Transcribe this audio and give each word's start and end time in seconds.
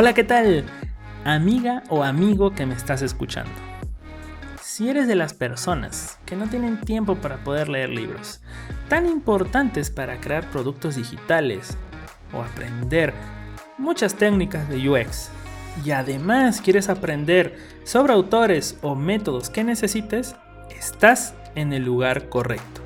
Hola, 0.00 0.14
¿qué 0.14 0.24
tal? 0.24 0.64
Amiga 1.26 1.82
o 1.90 2.02
amigo 2.02 2.54
que 2.54 2.64
me 2.64 2.72
estás 2.72 3.02
escuchando. 3.02 3.52
Si 4.62 4.88
eres 4.88 5.06
de 5.06 5.14
las 5.14 5.34
personas 5.34 6.18
que 6.24 6.36
no 6.36 6.46
tienen 6.46 6.80
tiempo 6.80 7.16
para 7.16 7.44
poder 7.44 7.68
leer 7.68 7.90
libros, 7.90 8.40
tan 8.88 9.04
importantes 9.04 9.90
para 9.90 10.18
crear 10.18 10.48
productos 10.48 10.96
digitales 10.96 11.76
o 12.32 12.40
aprender 12.40 13.12
muchas 13.76 14.14
técnicas 14.14 14.66
de 14.70 14.88
UX, 14.88 15.28
y 15.84 15.90
además 15.90 16.62
quieres 16.62 16.88
aprender 16.88 17.58
sobre 17.84 18.14
autores 18.14 18.78
o 18.80 18.94
métodos 18.94 19.50
que 19.50 19.64
necesites, 19.64 20.34
estás 20.74 21.34
en 21.54 21.74
el 21.74 21.84
lugar 21.84 22.30
correcto. 22.30 22.79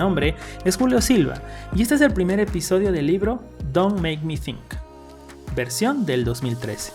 Nombre 0.00 0.34
es 0.64 0.78
Julio 0.78 1.02
Silva 1.02 1.34
y 1.74 1.82
este 1.82 1.94
es 1.94 2.00
el 2.00 2.14
primer 2.14 2.40
episodio 2.40 2.90
del 2.90 3.06
libro 3.06 3.42
Don't 3.70 3.96
Make 3.96 4.20
Me 4.24 4.38
Think, 4.38 4.74
versión 5.54 6.06
del 6.06 6.24
2013. 6.24 6.92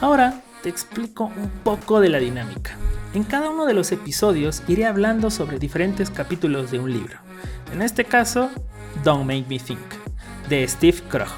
Ahora 0.00 0.40
te 0.62 0.70
explico 0.70 1.24
un 1.24 1.50
poco 1.62 2.00
de 2.00 2.08
la 2.08 2.18
dinámica. 2.18 2.78
En 3.12 3.22
cada 3.22 3.50
uno 3.50 3.66
de 3.66 3.74
los 3.74 3.92
episodios 3.92 4.62
iré 4.66 4.86
hablando 4.86 5.30
sobre 5.30 5.58
diferentes 5.58 6.08
capítulos 6.08 6.70
de 6.70 6.78
un 6.78 6.90
libro. 6.90 7.18
En 7.70 7.82
este 7.82 8.06
caso, 8.06 8.48
Don't 9.04 9.26
Make 9.26 9.44
Me 9.50 9.58
Think, 9.58 9.78
de 10.48 10.66
Steve 10.66 11.02
Krog. 11.10 11.28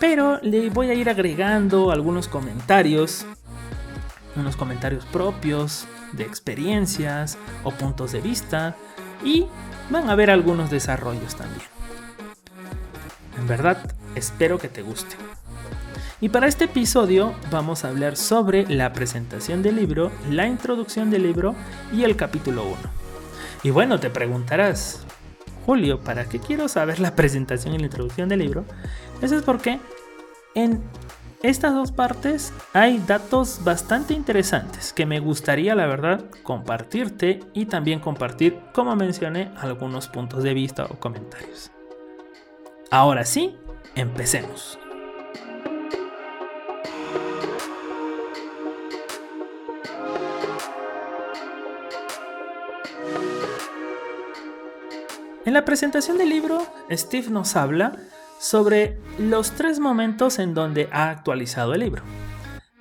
Pero 0.00 0.40
le 0.40 0.70
voy 0.70 0.88
a 0.88 0.94
ir 0.94 1.10
agregando 1.10 1.90
algunos 1.90 2.28
comentarios, 2.28 3.26
unos 4.36 4.56
comentarios 4.56 5.04
propios, 5.04 5.86
de 6.12 6.24
experiencias 6.24 7.38
o 7.64 7.70
puntos 7.70 8.12
de 8.12 8.20
vista, 8.20 8.76
y 9.24 9.46
van 9.90 10.08
a 10.08 10.12
haber 10.12 10.30
algunos 10.30 10.70
desarrollos 10.70 11.34
también. 11.36 11.66
En 13.38 13.46
verdad, 13.46 13.78
espero 14.14 14.58
que 14.58 14.68
te 14.68 14.82
guste. 14.82 15.16
Y 16.20 16.28
para 16.28 16.46
este 16.46 16.66
episodio 16.66 17.34
vamos 17.50 17.84
a 17.84 17.88
hablar 17.88 18.16
sobre 18.16 18.64
la 18.68 18.92
presentación 18.92 19.62
del 19.62 19.76
libro, 19.76 20.12
la 20.30 20.46
introducción 20.46 21.10
del 21.10 21.24
libro 21.24 21.56
y 21.92 22.04
el 22.04 22.14
capítulo 22.14 22.64
1. 22.64 22.76
Y 23.64 23.70
bueno, 23.70 23.98
te 23.98 24.08
preguntarás, 24.08 25.00
Julio, 25.66 26.00
¿para 26.00 26.28
qué 26.28 26.38
quiero 26.38 26.68
saber 26.68 27.00
la 27.00 27.14
presentación 27.16 27.74
y 27.74 27.78
la 27.78 27.86
introducción 27.86 28.28
del 28.28 28.38
libro? 28.38 28.64
Eso 29.20 29.36
es 29.36 29.42
porque 29.42 29.80
en 30.54 30.80
estas 31.42 31.74
dos 31.74 31.90
partes 31.90 32.52
hay 32.72 32.98
datos 32.98 33.64
bastante 33.64 34.14
interesantes 34.14 34.92
que 34.92 35.06
me 35.06 35.18
gustaría, 35.18 35.74
la 35.74 35.86
verdad, 35.86 36.24
compartirte 36.44 37.40
y 37.52 37.66
también 37.66 37.98
compartir, 37.98 38.60
como 38.72 38.94
mencioné, 38.94 39.50
algunos 39.56 40.06
puntos 40.08 40.44
de 40.44 40.54
vista 40.54 40.84
o 40.84 41.00
comentarios. 41.00 41.72
Ahora 42.90 43.24
sí, 43.24 43.56
empecemos. 43.96 44.78
En 55.44 55.54
la 55.54 55.64
presentación 55.64 56.18
del 56.18 56.28
libro, 56.28 56.64
Steve 56.92 57.28
nos 57.30 57.56
habla 57.56 57.96
sobre 58.42 58.98
los 59.20 59.52
tres 59.52 59.78
momentos 59.78 60.40
en 60.40 60.52
donde 60.52 60.88
ha 60.90 61.10
actualizado 61.10 61.74
el 61.74 61.80
libro. 61.80 62.02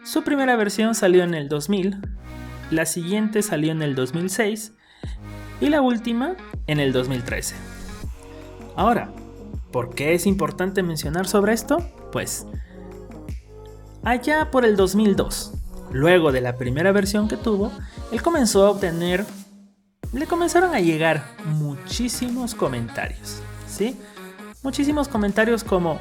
Su 0.04 0.24
primera 0.24 0.56
versión 0.56 0.96
salió 0.96 1.24
en 1.24 1.36
el 1.36 1.50
2000, 1.50 2.02
la 2.72 2.88
siguiente 2.88 3.44
salió 3.44 3.72
en 3.72 3.84
el 3.84 3.94
2006 3.94 4.74
y 5.62 5.70
la 5.70 5.82
última 5.82 6.36
en 6.66 6.80
el 6.80 6.92
2013. 6.92 7.54
Ahora, 8.76 9.12
¿por 9.72 9.94
qué 9.94 10.16
es 10.16 10.26
importante 10.26 10.82
mencionar 10.82 11.28
sobre 11.28 11.54
esto? 11.54 11.78
Pues, 12.12 12.48
allá 14.04 14.50
por 14.50 14.66
el 14.66 14.76
2002, 14.76 15.54
luego 15.92 16.32
de 16.32 16.42
la 16.42 16.58
primera 16.58 16.92
versión 16.92 17.28
que 17.28 17.38
tuvo, 17.38 17.72
él 18.12 18.24
comenzó 18.24 18.66
a 18.66 18.72
obtener 18.72 19.26
le 20.12 20.26
comenzaron 20.26 20.74
a 20.74 20.80
llegar 20.80 21.24
muchísimos 21.46 22.56
comentarios, 22.56 23.42
¿sí? 23.68 23.96
Muchísimos 24.64 25.08
comentarios 25.08 25.64
como, 25.64 26.00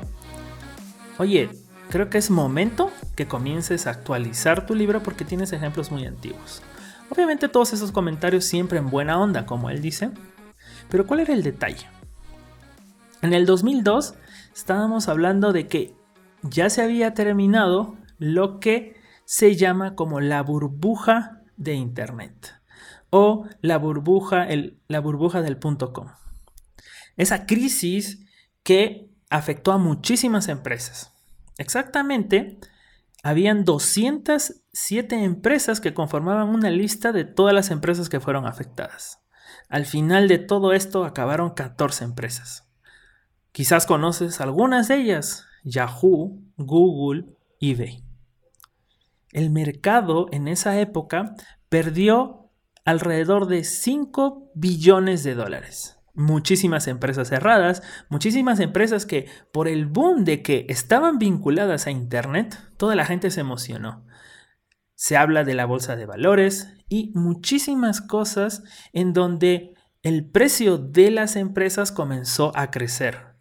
oye, 1.18 1.48
creo 1.88 2.10
que 2.10 2.18
es 2.18 2.30
momento 2.30 2.90
que 3.16 3.26
comiences 3.26 3.86
a 3.86 3.90
actualizar 3.90 4.66
tu 4.66 4.74
libro 4.74 5.02
porque 5.02 5.24
tienes 5.24 5.52
ejemplos 5.52 5.90
muy 5.90 6.04
antiguos. 6.04 6.62
Obviamente 7.08 7.48
todos 7.48 7.72
esos 7.72 7.90
comentarios 7.90 8.44
siempre 8.44 8.78
en 8.78 8.90
buena 8.90 9.18
onda, 9.18 9.46
como 9.46 9.70
él 9.70 9.80
dice, 9.80 10.10
pero 10.90 11.06
¿cuál 11.06 11.20
era 11.20 11.32
el 11.32 11.42
detalle? 11.42 11.86
En 13.22 13.32
el 13.32 13.46
2002 13.46 14.14
estábamos 14.54 15.08
hablando 15.08 15.54
de 15.54 15.66
que 15.66 15.94
ya 16.42 16.68
se 16.68 16.82
había 16.82 17.14
terminado 17.14 17.96
lo 18.18 18.60
que 18.60 19.00
se 19.24 19.56
llama 19.56 19.94
como 19.94 20.20
la 20.20 20.42
burbuja 20.42 21.42
de 21.56 21.74
Internet 21.74 22.54
o 23.08 23.46
la 23.62 23.78
burbuja, 23.78 24.46
la 24.86 25.00
burbuja 25.00 25.40
del 25.40 25.56
punto 25.56 25.92
com. 25.92 26.08
Esa 27.16 27.46
crisis 27.46 28.26
que 28.62 29.10
afectó 29.30 29.72
a 29.72 29.78
muchísimas 29.78 30.48
empresas. 30.48 31.12
Exactamente, 31.58 32.58
habían 33.22 33.64
207 33.64 35.24
empresas 35.24 35.80
que 35.80 35.94
conformaban 35.94 36.48
una 36.48 36.70
lista 36.70 37.12
de 37.12 37.24
todas 37.24 37.54
las 37.54 37.70
empresas 37.70 38.08
que 38.08 38.20
fueron 38.20 38.46
afectadas. 38.46 39.22
Al 39.68 39.86
final 39.86 40.26
de 40.26 40.38
todo 40.38 40.72
esto 40.72 41.04
acabaron 41.04 41.50
14 41.50 42.04
empresas. 42.04 42.68
Quizás 43.52 43.86
conoces 43.86 44.40
algunas 44.40 44.88
de 44.88 44.96
ellas, 44.96 45.46
Yahoo, 45.64 46.40
Google, 46.56 47.26
eBay. 47.60 48.04
El 49.32 49.50
mercado 49.50 50.26
en 50.32 50.48
esa 50.48 50.80
época 50.80 51.34
perdió 51.68 52.50
alrededor 52.84 53.46
de 53.46 53.64
5 53.64 54.50
billones 54.54 55.22
de 55.22 55.34
dólares. 55.34 55.99
Muchísimas 56.20 56.86
empresas 56.86 57.28
cerradas, 57.28 57.82
muchísimas 58.10 58.60
empresas 58.60 59.06
que 59.06 59.26
por 59.54 59.68
el 59.68 59.86
boom 59.86 60.24
de 60.24 60.42
que 60.42 60.66
estaban 60.68 61.18
vinculadas 61.18 61.86
a 61.86 61.90
Internet, 61.90 62.58
toda 62.76 62.94
la 62.94 63.06
gente 63.06 63.30
se 63.30 63.40
emocionó. 63.40 64.04
Se 64.94 65.16
habla 65.16 65.44
de 65.44 65.54
la 65.54 65.64
bolsa 65.64 65.96
de 65.96 66.04
valores 66.04 66.74
y 66.90 67.10
muchísimas 67.14 68.02
cosas 68.02 68.62
en 68.92 69.14
donde 69.14 69.72
el 70.02 70.28
precio 70.30 70.76
de 70.76 71.10
las 71.10 71.36
empresas 71.36 71.90
comenzó 71.90 72.52
a 72.54 72.70
crecer. 72.70 73.36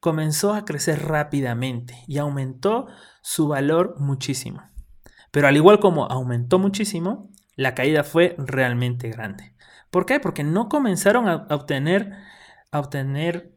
Comenzó 0.00 0.54
a 0.54 0.64
crecer 0.64 1.04
rápidamente 1.04 2.04
y 2.06 2.16
aumentó 2.16 2.86
su 3.20 3.48
valor 3.48 3.96
muchísimo. 3.98 4.62
Pero 5.30 5.46
al 5.46 5.56
igual 5.56 5.78
como 5.78 6.06
aumentó 6.06 6.58
muchísimo, 6.58 7.30
la 7.54 7.74
caída 7.74 8.02
fue 8.02 8.34
realmente 8.38 9.10
grande. 9.10 9.53
¿Por 9.94 10.06
qué? 10.06 10.18
Porque 10.18 10.42
no 10.42 10.68
comenzaron 10.68 11.28
a 11.28 11.46
obtener, 11.50 12.14
obtener 12.72 13.54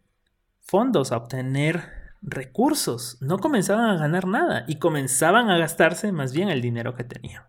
fondos, 0.60 1.12
a 1.12 1.18
obtener 1.18 2.14
recursos, 2.22 3.18
no 3.22 3.40
comenzaban 3.40 3.90
a 3.90 3.98
ganar 3.98 4.28
nada 4.28 4.64
y 4.68 4.78
comenzaban 4.78 5.50
a 5.50 5.58
gastarse 5.58 6.12
más 6.12 6.34
bien 6.34 6.50
el 6.50 6.62
dinero 6.62 6.94
que 6.94 7.04
tenían. 7.04 7.42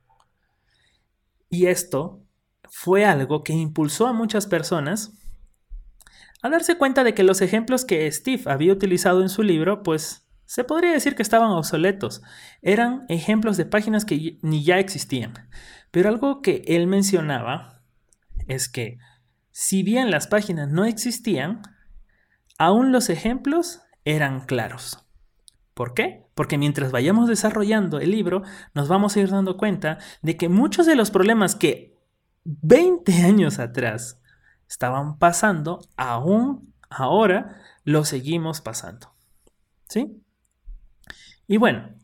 Y 1.50 1.66
esto 1.66 2.22
fue 2.70 3.04
algo 3.04 3.44
que 3.44 3.52
impulsó 3.52 4.06
a 4.06 4.14
muchas 4.14 4.46
personas 4.46 5.12
a 6.40 6.48
darse 6.48 6.78
cuenta 6.78 7.04
de 7.04 7.12
que 7.12 7.24
los 7.24 7.42
ejemplos 7.42 7.84
que 7.84 8.10
Steve 8.10 8.44
había 8.46 8.72
utilizado 8.72 9.20
en 9.20 9.28
su 9.28 9.42
libro, 9.42 9.82
pues 9.82 10.26
se 10.46 10.64
podría 10.64 10.92
decir 10.92 11.14
que 11.14 11.22
estaban 11.22 11.50
obsoletos. 11.50 12.22
Eran 12.62 13.04
ejemplos 13.10 13.58
de 13.58 13.66
páginas 13.66 14.06
que 14.06 14.38
ni 14.40 14.64
ya 14.64 14.78
existían. 14.78 15.34
Pero 15.90 16.08
algo 16.08 16.40
que 16.40 16.62
él 16.66 16.86
mencionaba 16.86 17.77
es 18.46 18.68
que 18.68 18.98
si 19.50 19.82
bien 19.82 20.10
las 20.10 20.26
páginas 20.26 20.68
no 20.68 20.84
existían, 20.84 21.62
aún 22.58 22.92
los 22.92 23.10
ejemplos 23.10 23.82
eran 24.04 24.46
claros. 24.46 25.04
¿Por 25.74 25.94
qué? 25.94 26.26
Porque 26.34 26.58
mientras 26.58 26.92
vayamos 26.92 27.28
desarrollando 27.28 28.00
el 28.00 28.10
libro, 28.10 28.42
nos 28.74 28.88
vamos 28.88 29.16
a 29.16 29.20
ir 29.20 29.30
dando 29.30 29.56
cuenta 29.56 29.98
de 30.22 30.36
que 30.36 30.48
muchos 30.48 30.86
de 30.86 30.96
los 30.96 31.10
problemas 31.10 31.54
que 31.54 31.96
20 32.44 33.12
años 33.22 33.58
atrás 33.58 34.20
estaban 34.68 35.18
pasando, 35.18 35.80
aún 35.96 36.74
ahora 36.90 37.60
los 37.84 38.08
seguimos 38.08 38.60
pasando. 38.60 39.14
¿Sí? 39.88 40.22
Y 41.46 41.56
bueno, 41.56 41.94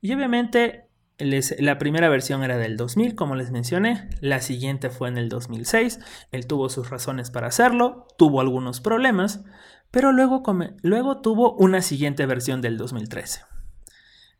y 0.00 0.12
obviamente 0.12 0.88
la 1.18 1.78
primera 1.78 2.08
versión 2.08 2.42
era 2.42 2.56
del 2.58 2.76
2000, 2.76 3.14
como 3.14 3.36
les 3.36 3.50
mencioné, 3.50 4.08
la 4.20 4.40
siguiente 4.40 4.90
fue 4.90 5.08
en 5.08 5.18
el 5.18 5.28
2006, 5.28 6.00
él 6.32 6.46
tuvo 6.46 6.68
sus 6.68 6.90
razones 6.90 7.30
para 7.30 7.46
hacerlo, 7.46 8.06
tuvo 8.18 8.40
algunos 8.40 8.80
problemas, 8.80 9.44
pero 9.90 10.10
luego, 10.10 10.42
luego 10.82 11.20
tuvo 11.20 11.54
una 11.54 11.82
siguiente 11.82 12.26
versión 12.26 12.60
del 12.60 12.76
2013. 12.76 13.42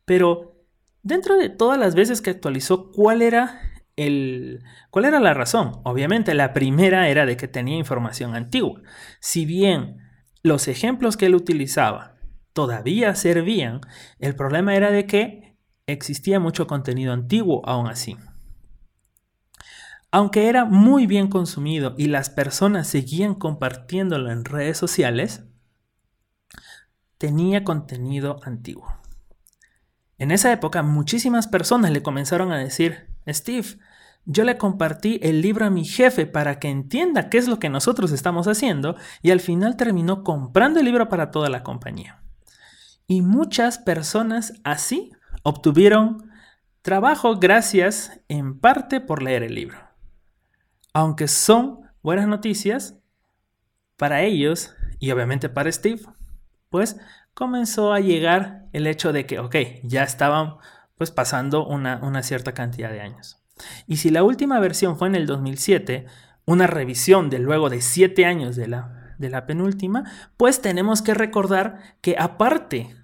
Pero 0.03 0.65
dentro 1.01 1.37
de 1.37 1.49
todas 1.49 1.79
las 1.79 1.95
veces 1.95 2.21
que 2.21 2.31
actualizó, 2.31 2.91
¿cuál 2.91 3.21
era 3.21 3.61
el, 3.95 4.61
¿Cuál 4.89 5.05
era 5.05 5.19
la 5.19 5.33
razón? 5.33 5.79
Obviamente 5.83 6.33
la 6.33 6.51
primera 6.51 7.07
era 7.07 7.25
de 7.25 7.37
que 7.37 7.47
tenía 7.47 7.77
información 7.77 8.35
antigua. 8.35 8.81
Si 9.21 9.45
bien 9.45 9.97
los 10.43 10.67
ejemplos 10.67 11.15
que 11.15 11.27
él 11.27 11.35
utilizaba 11.35 12.15
todavía 12.53 13.15
servían, 13.15 13.81
el 14.19 14.35
problema 14.35 14.75
era 14.75 14.91
de 14.91 15.05
que 15.05 15.44
existía 15.87 16.39
mucho 16.39 16.67
contenido 16.67 17.13
antiguo 17.13 17.61
aún 17.65 17.87
así. 17.87 18.17
Aunque 20.11 20.47
era 20.47 20.65
muy 20.65 21.07
bien 21.07 21.27
consumido 21.27 21.93
y 21.97 22.07
las 22.07 22.29
personas 22.29 22.87
seguían 22.87 23.35
compartiéndolo 23.35 24.31
en 24.31 24.45
redes 24.45 24.77
sociales, 24.77 25.43
tenía 27.17 27.63
contenido 27.63 28.39
antiguo. 28.43 28.87
En 30.17 30.31
esa 30.31 30.51
época 30.51 30.83
muchísimas 30.83 31.47
personas 31.47 31.91
le 31.91 32.01
comenzaron 32.01 32.51
a 32.51 32.57
decir, 32.57 33.09
Steve, 33.27 33.77
yo 34.25 34.43
le 34.43 34.57
compartí 34.57 35.19
el 35.21 35.41
libro 35.41 35.65
a 35.65 35.69
mi 35.69 35.85
jefe 35.85 36.25
para 36.25 36.59
que 36.59 36.69
entienda 36.69 37.29
qué 37.29 37.37
es 37.37 37.47
lo 37.47 37.59
que 37.59 37.69
nosotros 37.69 38.11
estamos 38.11 38.47
haciendo 38.47 38.95
y 39.21 39.31
al 39.31 39.39
final 39.39 39.75
terminó 39.75 40.23
comprando 40.23 40.79
el 40.79 40.85
libro 40.85 41.09
para 41.09 41.29
toda 41.29 41.49
la 41.49 41.61
compañía. 41.61 42.23
Y 43.05 43.21
muchas 43.21 43.77
personas 43.77 44.53
así 44.63 45.11
obtuvieron 45.45 46.29
trabajo 46.81 47.37
gracias 47.37 48.19
en 48.27 48.59
parte 48.59 48.99
por 48.99 49.23
leer 49.23 49.43
el 49.43 49.55
libro 49.55 49.85
aunque 50.95 51.27
son 51.27 51.81
buenas 52.01 52.25
noticias 52.25 52.97
para 53.97 54.21
ellos 54.21 54.73
y 54.97 55.11
obviamente 55.11 55.49
para 55.49 55.69
Steve, 55.69 55.99
pues 56.69 56.95
comenzó 57.33 57.91
a 57.91 57.99
llegar 57.99 58.69
el 58.71 58.87
hecho 58.87 59.11
de 59.11 59.25
que, 59.25 59.39
ok, 59.39 59.55
ya 59.83 60.03
estaban 60.03 60.55
pues 60.95 61.11
pasando 61.11 61.67
una, 61.67 61.99
una 62.01 62.23
cierta 62.23 62.53
cantidad 62.53 62.91
de 62.91 63.01
años. 63.01 63.43
Y 63.87 63.97
si 63.97 64.09
la 64.09 64.23
última 64.23 64.57
versión 64.61 64.97
fue 64.97 65.09
en 65.09 65.15
el 65.15 65.27
2007, 65.27 66.05
una 66.45 66.65
revisión 66.65 67.29
de 67.29 67.39
luego 67.39 67.69
de 67.69 67.81
7 67.81 68.25
años 68.25 68.55
de 68.55 68.69
la, 68.69 69.13
de 69.17 69.29
la 69.29 69.45
penúltima, 69.45 70.09
pues 70.37 70.61
tenemos 70.61 71.01
que 71.01 71.13
recordar 71.13 71.97
que 71.99 72.15
aparte 72.17 72.95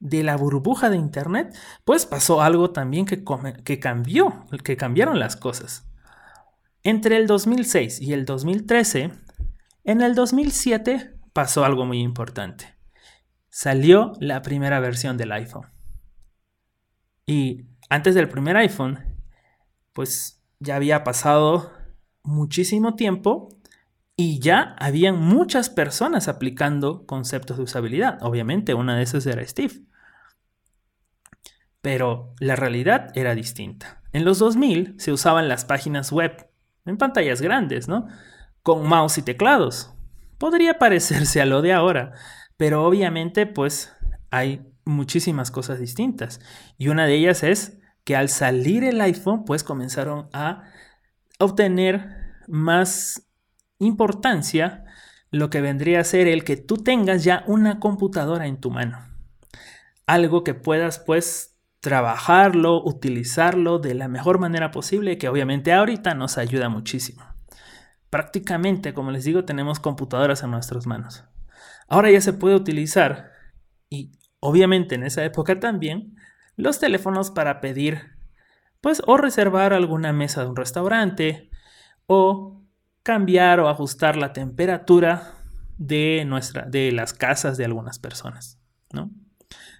de 0.00 0.22
la 0.22 0.36
burbuja 0.36 0.90
de 0.90 0.96
Internet, 0.96 1.56
pues 1.84 2.06
pasó 2.06 2.40
algo 2.40 2.70
también 2.70 3.04
que, 3.04 3.24
que 3.64 3.80
cambió, 3.80 4.44
que 4.64 4.76
cambiaron 4.76 5.18
las 5.18 5.36
cosas. 5.36 5.88
Entre 6.82 7.16
el 7.16 7.26
2006 7.26 8.00
y 8.00 8.12
el 8.12 8.24
2013, 8.24 9.10
en 9.84 10.00
el 10.00 10.14
2007 10.14 11.14
pasó 11.32 11.64
algo 11.64 11.84
muy 11.84 12.00
importante. 12.00 12.76
Salió 13.48 14.12
la 14.20 14.42
primera 14.42 14.80
versión 14.80 15.16
del 15.16 15.32
iPhone. 15.32 15.66
Y 17.26 17.66
antes 17.90 18.14
del 18.14 18.28
primer 18.28 18.56
iPhone, 18.56 18.98
pues 19.92 20.42
ya 20.60 20.76
había 20.76 21.04
pasado 21.04 21.72
muchísimo 22.22 22.94
tiempo 22.94 23.48
y 24.20 24.40
ya 24.40 24.74
habían 24.80 25.16
muchas 25.16 25.70
personas 25.70 26.26
aplicando 26.26 27.06
conceptos 27.06 27.56
de 27.56 27.62
usabilidad. 27.62 28.18
Obviamente 28.20 28.74
una 28.74 28.96
de 28.96 29.04
esas 29.04 29.24
era 29.26 29.46
Steve. 29.46 29.74
Pero 31.82 32.34
la 32.40 32.56
realidad 32.56 33.12
era 33.14 33.36
distinta. 33.36 34.02
En 34.12 34.24
los 34.24 34.40
2000 34.40 34.96
se 34.98 35.12
usaban 35.12 35.46
las 35.46 35.64
páginas 35.64 36.10
web 36.10 36.50
en 36.84 36.96
pantallas 36.96 37.40
grandes, 37.40 37.86
¿no? 37.86 38.08
Con 38.64 38.88
mouse 38.88 39.18
y 39.18 39.22
teclados. 39.22 39.94
Podría 40.36 40.80
parecerse 40.80 41.40
a 41.40 41.46
lo 41.46 41.62
de 41.62 41.72
ahora, 41.72 42.10
pero 42.56 42.84
obviamente 42.84 43.46
pues 43.46 43.94
hay 44.32 44.68
muchísimas 44.84 45.52
cosas 45.52 45.78
distintas. 45.78 46.40
Y 46.76 46.88
una 46.88 47.06
de 47.06 47.14
ellas 47.14 47.44
es 47.44 47.78
que 48.02 48.16
al 48.16 48.30
salir 48.30 48.82
el 48.82 49.00
iPhone 49.00 49.44
pues 49.44 49.62
comenzaron 49.62 50.28
a 50.32 50.64
obtener 51.38 52.34
más 52.48 53.27
importancia 53.78 54.84
lo 55.30 55.50
que 55.50 55.60
vendría 55.60 56.00
a 56.00 56.04
ser 56.04 56.26
el 56.26 56.44
que 56.44 56.56
tú 56.56 56.76
tengas 56.76 57.24
ya 57.24 57.44
una 57.46 57.80
computadora 57.80 58.46
en 58.46 58.60
tu 58.60 58.70
mano. 58.70 58.98
Algo 60.06 60.42
que 60.42 60.54
puedas 60.54 60.98
pues 60.98 61.58
trabajarlo, 61.80 62.82
utilizarlo 62.82 63.78
de 63.78 63.94
la 63.94 64.08
mejor 64.08 64.38
manera 64.38 64.70
posible, 64.70 65.18
que 65.18 65.28
obviamente 65.28 65.72
ahorita 65.72 66.14
nos 66.14 66.38
ayuda 66.38 66.68
muchísimo. 66.68 67.22
Prácticamente, 68.10 68.94
como 68.94 69.10
les 69.10 69.24
digo, 69.24 69.44
tenemos 69.44 69.80
computadoras 69.80 70.42
en 70.42 70.50
nuestras 70.50 70.86
manos. 70.86 71.24
Ahora 71.88 72.10
ya 72.10 72.20
se 72.20 72.32
puede 72.32 72.56
utilizar, 72.56 73.30
y 73.90 74.12
obviamente 74.40 74.94
en 74.94 75.04
esa 75.04 75.24
época 75.24 75.60
también, 75.60 76.16
los 76.56 76.80
teléfonos 76.80 77.30
para 77.30 77.60
pedir, 77.60 78.16
pues, 78.80 79.02
o 79.06 79.16
reservar 79.16 79.72
alguna 79.72 80.12
mesa 80.12 80.42
de 80.42 80.48
un 80.48 80.56
restaurante, 80.56 81.50
o 82.06 82.57
cambiar 83.08 83.58
o 83.58 83.70
ajustar 83.70 84.16
la 84.16 84.34
temperatura 84.34 85.32
de, 85.78 86.24
nuestra, 86.26 86.66
de 86.66 86.92
las 86.92 87.14
casas 87.14 87.56
de 87.56 87.64
algunas 87.64 87.98
personas, 87.98 88.60
¿no? 88.92 89.10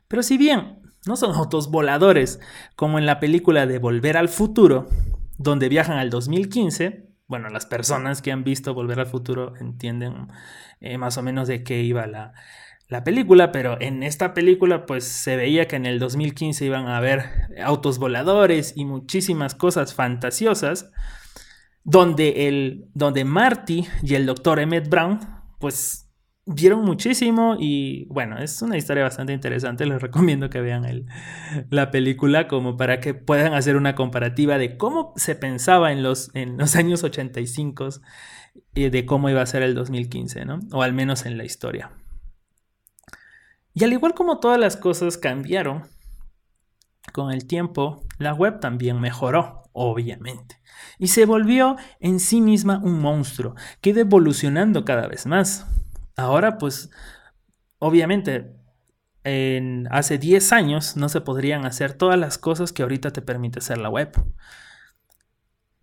Pero 0.08 0.22
si 0.22 0.38
bien 0.38 0.80
no 1.04 1.14
son 1.14 1.34
autos 1.34 1.70
voladores, 1.70 2.40
como 2.74 2.98
en 2.98 3.04
la 3.04 3.20
película 3.20 3.66
de 3.66 3.78
Volver 3.78 4.16
al 4.16 4.30
Futuro, 4.30 4.88
donde 5.36 5.68
viajan 5.68 5.98
al 5.98 6.08
2015. 6.08 7.10
Bueno, 7.26 7.50
las 7.50 7.66
personas 7.66 8.22
que 8.22 8.32
han 8.32 8.44
visto 8.44 8.72
Volver 8.72 9.00
al 9.00 9.06
Futuro 9.06 9.52
entienden 9.60 10.28
eh, 10.80 10.96
más 10.96 11.18
o 11.18 11.22
menos 11.22 11.48
de 11.48 11.62
qué 11.62 11.82
iba 11.82 12.06
la, 12.06 12.32
la 12.88 13.04
película, 13.04 13.52
pero 13.52 13.78
en 13.78 14.04
esta 14.04 14.32
película 14.32 14.86
pues 14.86 15.04
se 15.04 15.36
veía 15.36 15.68
que 15.68 15.76
en 15.76 15.84
el 15.84 15.98
2015 15.98 16.64
iban 16.64 16.86
a 16.86 16.96
haber 16.96 17.24
autos 17.62 17.98
voladores 17.98 18.72
y 18.74 18.86
muchísimas 18.86 19.54
cosas 19.54 19.92
fantasiosas, 19.92 20.90
donde, 21.84 22.48
el, 22.48 22.86
donde 22.94 23.24
Marty 23.24 23.86
y 24.02 24.14
el 24.14 24.26
doctor 24.26 24.58
Emmett 24.58 24.88
Brown 24.88 25.20
pues 25.58 26.08
vieron 26.50 26.82
muchísimo 26.82 27.56
y 27.58 28.06
bueno, 28.06 28.38
es 28.38 28.62
una 28.62 28.78
historia 28.78 29.02
bastante 29.02 29.34
interesante, 29.34 29.84
les 29.84 30.00
recomiendo 30.00 30.48
que 30.48 30.60
vean 30.60 31.06
la 31.68 31.90
película 31.90 32.48
como 32.48 32.76
para 32.76 33.00
que 33.00 33.12
puedan 33.12 33.52
hacer 33.52 33.76
una 33.76 33.94
comparativa 33.94 34.56
de 34.56 34.78
cómo 34.78 35.12
se 35.16 35.34
pensaba 35.34 35.92
en 35.92 36.02
los, 36.02 36.34
en 36.34 36.56
los 36.56 36.74
años 36.76 37.04
85 37.04 37.88
y 38.74 38.88
de 38.88 39.04
cómo 39.04 39.28
iba 39.28 39.42
a 39.42 39.46
ser 39.46 39.62
el 39.62 39.74
2015, 39.74 40.46
¿no? 40.46 40.60
O 40.72 40.82
al 40.82 40.94
menos 40.94 41.26
en 41.26 41.36
la 41.36 41.44
historia. 41.44 41.90
Y 43.74 43.84
al 43.84 43.92
igual 43.92 44.14
como 44.14 44.40
todas 44.40 44.58
las 44.58 44.76
cosas 44.76 45.18
cambiaron, 45.18 45.84
con 47.12 47.30
el 47.30 47.46
tiempo, 47.46 48.04
la 48.18 48.34
web 48.34 48.60
también 48.60 49.00
mejoró, 49.00 49.64
obviamente. 49.78 50.60
Y 50.98 51.08
se 51.08 51.24
volvió 51.24 51.76
en 52.00 52.20
sí 52.20 52.40
misma 52.40 52.80
un 52.82 52.98
monstruo 53.00 53.54
que 53.80 53.90
iba 53.90 54.00
evolucionando 54.00 54.84
cada 54.84 55.06
vez 55.06 55.26
más. 55.26 55.66
Ahora, 56.16 56.58
pues, 56.58 56.90
obviamente, 57.78 58.56
en 59.22 59.86
hace 59.90 60.18
10 60.18 60.52
años 60.52 60.96
no 60.96 61.08
se 61.08 61.20
podrían 61.20 61.64
hacer 61.64 61.92
todas 61.92 62.18
las 62.18 62.38
cosas 62.38 62.72
que 62.72 62.82
ahorita 62.82 63.12
te 63.12 63.22
permite 63.22 63.60
hacer 63.60 63.78
la 63.78 63.88
web. 63.88 64.12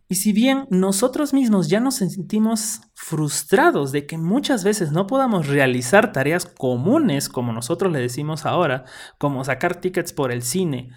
Y 0.08 0.16
si 0.16 0.34
bien 0.34 0.68
nosotros 0.70 1.34
mismos 1.34 1.68
ya 1.68 1.80
nos 1.80 1.96
sentimos 1.96 2.82
frustrados 2.94 3.92
de 3.92 4.06
que 4.06 4.18
muchas 4.20 4.64
veces 4.64 4.92
no 4.92 5.08
podamos 5.08 5.48
realizar 5.48 6.12
tareas 6.12 6.46
comunes, 6.46 7.28
como 7.28 7.54
nosotros 7.54 7.92
le 7.92 8.00
decimos 8.00 8.46
ahora, 8.46 8.84
como 9.18 9.44
sacar 9.44 9.82
tickets 9.82 10.14
por 10.14 10.32
el 10.32 10.44
cine 10.44 10.92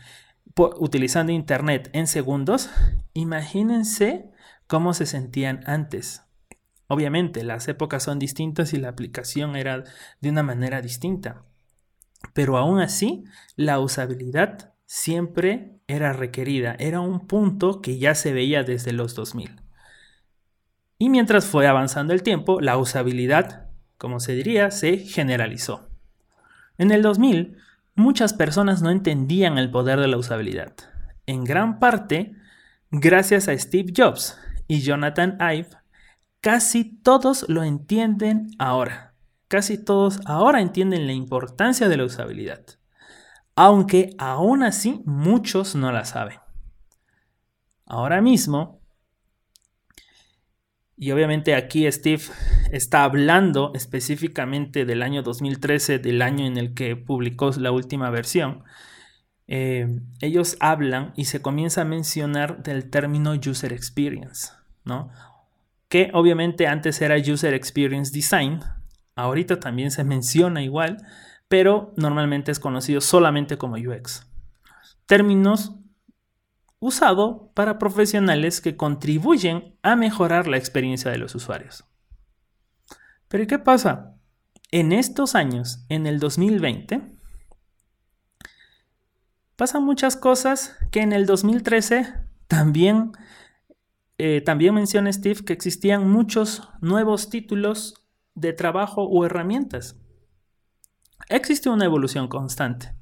utilizando 0.58 1.32
internet 1.32 1.90
en 1.92 2.06
segundos, 2.06 2.70
imagínense 3.14 4.30
cómo 4.66 4.94
se 4.94 5.06
sentían 5.06 5.60
antes. 5.66 6.22
Obviamente, 6.88 7.44
las 7.44 7.68
épocas 7.68 8.02
son 8.02 8.18
distintas 8.18 8.72
y 8.72 8.78
la 8.78 8.88
aplicación 8.88 9.56
era 9.56 9.84
de 10.20 10.30
una 10.30 10.42
manera 10.42 10.80
distinta. 10.80 11.44
Pero 12.34 12.56
aún 12.56 12.80
así, 12.80 13.24
la 13.56 13.78
usabilidad 13.78 14.74
siempre 14.86 15.80
era 15.86 16.12
requerida. 16.12 16.74
Era 16.78 17.00
un 17.00 17.26
punto 17.26 17.80
que 17.82 17.98
ya 17.98 18.14
se 18.14 18.32
veía 18.32 18.62
desde 18.64 18.92
los 18.92 19.14
2000. 19.14 19.60
Y 20.98 21.10
mientras 21.10 21.44
fue 21.44 21.66
avanzando 21.66 22.12
el 22.12 22.22
tiempo, 22.22 22.60
la 22.60 22.76
usabilidad, 22.76 23.68
como 23.98 24.18
se 24.18 24.34
diría, 24.34 24.70
se 24.70 24.98
generalizó. 24.98 25.90
En 26.76 26.90
el 26.90 27.02
2000, 27.02 27.58
muchas 27.98 28.32
personas 28.32 28.80
no 28.80 28.90
entendían 28.90 29.58
el 29.58 29.70
poder 29.70 30.00
de 30.00 30.08
la 30.08 30.16
usabilidad. 30.16 30.72
En 31.26 31.44
gran 31.44 31.78
parte, 31.78 32.34
gracias 32.90 33.48
a 33.48 33.58
Steve 33.58 33.92
Jobs 33.94 34.38
y 34.66 34.80
Jonathan 34.80 35.36
Ive, 35.40 35.68
casi 36.40 36.84
todos 37.02 37.44
lo 37.48 37.64
entienden 37.64 38.50
ahora. 38.58 39.14
Casi 39.48 39.82
todos 39.82 40.20
ahora 40.26 40.60
entienden 40.60 41.06
la 41.06 41.12
importancia 41.12 41.88
de 41.88 41.96
la 41.96 42.04
usabilidad. 42.04 42.64
Aunque 43.56 44.14
aún 44.18 44.62
así 44.62 45.02
muchos 45.04 45.74
no 45.74 45.90
la 45.90 46.04
saben. 46.04 46.38
Ahora 47.86 48.20
mismo, 48.20 48.77
y 50.98 51.12
obviamente 51.12 51.54
aquí 51.54 51.90
Steve 51.90 52.22
está 52.72 53.04
hablando 53.04 53.72
específicamente 53.74 54.84
del 54.84 55.02
año 55.02 55.22
2013, 55.22 56.00
del 56.00 56.22
año 56.22 56.44
en 56.44 56.56
el 56.56 56.74
que 56.74 56.96
publicó 56.96 57.50
la 57.52 57.70
última 57.70 58.10
versión, 58.10 58.64
eh, 59.46 60.00
ellos 60.20 60.56
hablan 60.58 61.12
y 61.16 61.26
se 61.26 61.40
comienza 61.40 61.82
a 61.82 61.84
mencionar 61.84 62.64
del 62.64 62.90
término 62.90 63.32
user 63.32 63.72
experience, 63.72 64.50
¿no? 64.84 65.10
Que 65.88 66.10
obviamente 66.12 66.66
antes 66.66 67.00
era 67.00 67.16
user 67.16 67.54
experience 67.54 68.12
design, 68.12 68.60
ahorita 69.14 69.60
también 69.60 69.92
se 69.92 70.02
menciona 70.02 70.62
igual, 70.62 70.98
pero 71.46 71.94
normalmente 71.96 72.50
es 72.50 72.58
conocido 72.58 73.00
solamente 73.00 73.56
como 73.56 73.76
UX. 73.76 74.26
Términos 75.06 75.77
usado 76.80 77.50
para 77.54 77.78
profesionales 77.78 78.60
que 78.60 78.76
contribuyen 78.76 79.76
a 79.82 79.96
mejorar 79.96 80.46
la 80.46 80.56
experiencia 80.56 81.10
de 81.10 81.18
los 81.18 81.34
usuarios. 81.34 81.84
Pero 83.28 83.46
¿qué 83.46 83.58
pasa? 83.58 84.14
En 84.70 84.92
estos 84.92 85.34
años, 85.34 85.84
en 85.88 86.06
el 86.06 86.18
2020, 86.18 87.02
pasan 89.56 89.84
muchas 89.84 90.16
cosas 90.16 90.76
que 90.90 91.00
en 91.00 91.12
el 91.12 91.26
2013 91.26 92.14
también, 92.46 93.12
eh, 94.18 94.40
también 94.40 94.74
menciona 94.74 95.12
Steve 95.12 95.44
que 95.44 95.52
existían 95.52 96.08
muchos 96.08 96.68
nuevos 96.80 97.28
títulos 97.28 98.06
de 98.34 98.52
trabajo 98.52 99.02
o 99.02 99.24
herramientas. 99.24 99.96
Existe 101.28 101.68
una 101.68 101.84
evolución 101.84 102.28
constante, 102.28 102.94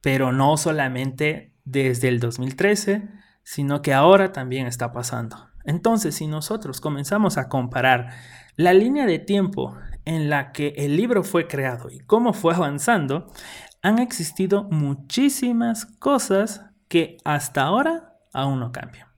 pero 0.00 0.32
no 0.32 0.56
solamente 0.56 1.49
desde 1.70 2.08
el 2.08 2.20
2013, 2.20 3.08
sino 3.42 3.82
que 3.82 3.92
ahora 3.92 4.32
también 4.32 4.66
está 4.66 4.92
pasando. 4.92 5.48
Entonces, 5.64 6.14
si 6.14 6.26
nosotros 6.26 6.80
comenzamos 6.80 7.38
a 7.38 7.48
comparar 7.48 8.10
la 8.56 8.72
línea 8.72 9.06
de 9.06 9.18
tiempo 9.18 9.76
en 10.04 10.30
la 10.30 10.52
que 10.52 10.74
el 10.76 10.96
libro 10.96 11.22
fue 11.22 11.46
creado 11.46 11.90
y 11.90 12.00
cómo 12.00 12.32
fue 12.32 12.54
avanzando, 12.54 13.26
han 13.82 13.98
existido 13.98 14.64
muchísimas 14.64 15.86
cosas 15.86 16.66
que 16.88 17.18
hasta 17.24 17.62
ahora 17.62 18.14
aún 18.32 18.60
no 18.60 18.72
cambian. 18.72 19.08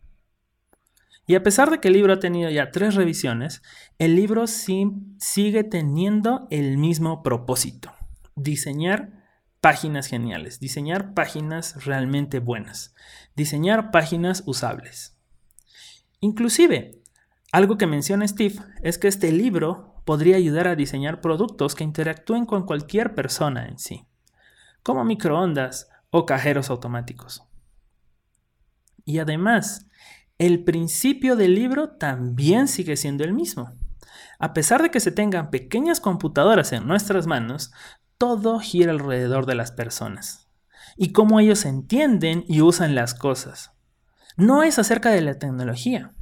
Y 1.27 1.35
a 1.35 1.43
pesar 1.43 1.71
de 1.71 1.79
que 1.79 1.89
el 1.89 1.95
libro 1.95 2.13
ha 2.13 2.21
tenido 2.21 2.51
ya 2.51 2.71
tres 2.71 2.95
revisiones, 2.95 3.63
el 3.99 4.17
libro 4.17 4.47
sigue 4.47 5.65
teniendo 5.65 6.47
el 6.51 6.79
mismo 6.79 7.23
propósito, 7.23 7.93
diseñar 8.35 9.22
páginas 9.63 10.09
geniales, 10.09 10.59
diseñar 10.59 11.15
páginas 11.15 11.85
realmente 11.85 12.41
buenas, 12.41 12.97
diseñar 13.37 13.93
páginas 13.93 14.43
usables. 14.45 15.17
Inclusive, 16.19 17.01
algo 17.53 17.79
que 17.79 17.87
menciona 17.87 18.27
Steve 18.27 18.57
es 18.83 18.99
que 18.99 19.07
este 19.07 19.31
libro 19.31 20.03
podría 20.05 20.37
ayudar 20.37 20.67
a 20.67 20.75
diseñar 20.75 21.21
productos 21.21 21.77
que 21.77 21.85
interactúen 21.85 22.45
con 22.45 22.67
cualquier 22.67 23.15
persona 23.15 23.69
en 23.69 23.79
sí, 23.79 24.05
como 24.83 25.05
microondas 25.05 25.89
o 26.11 26.27
cajeros 26.27 26.69
automáticos. 26.69 27.45
Y 29.05 29.21
además, 29.21 29.87
el 30.39 30.65
principio 30.65 31.37
del 31.37 31.55
libro 31.55 31.91
también 31.91 32.67
sigue 32.67 32.97
siendo 32.97 33.23
el 33.23 33.33
mismo. 33.33 33.73
A 34.41 34.55
pesar 34.55 34.83
de 34.83 34.91
que 34.91 34.99
se 34.99 35.13
tengan 35.13 35.51
pequeñas 35.51 36.01
computadoras 36.01 36.73
en 36.73 36.89
nuestras 36.89 37.29
manos, 37.29 37.71
todo 38.19 38.59
gira 38.61 38.93
alrededor 38.93 39.47
de 39.47 39.55
las 39.55 39.73
personas 39.73 40.49
y 40.97 41.13
cómo 41.13 41.41
ellos 41.41 41.65
entienden 41.65 42.45
y 42.49 42.61
usan 42.61 42.95
las 42.95 43.15
cosas. 43.15 43.73
No 44.37 44.63
es 44.63 44.79
acerca 44.79 45.11
de 45.11 45.21
la 45.21 45.39
tecnología. 45.39 46.13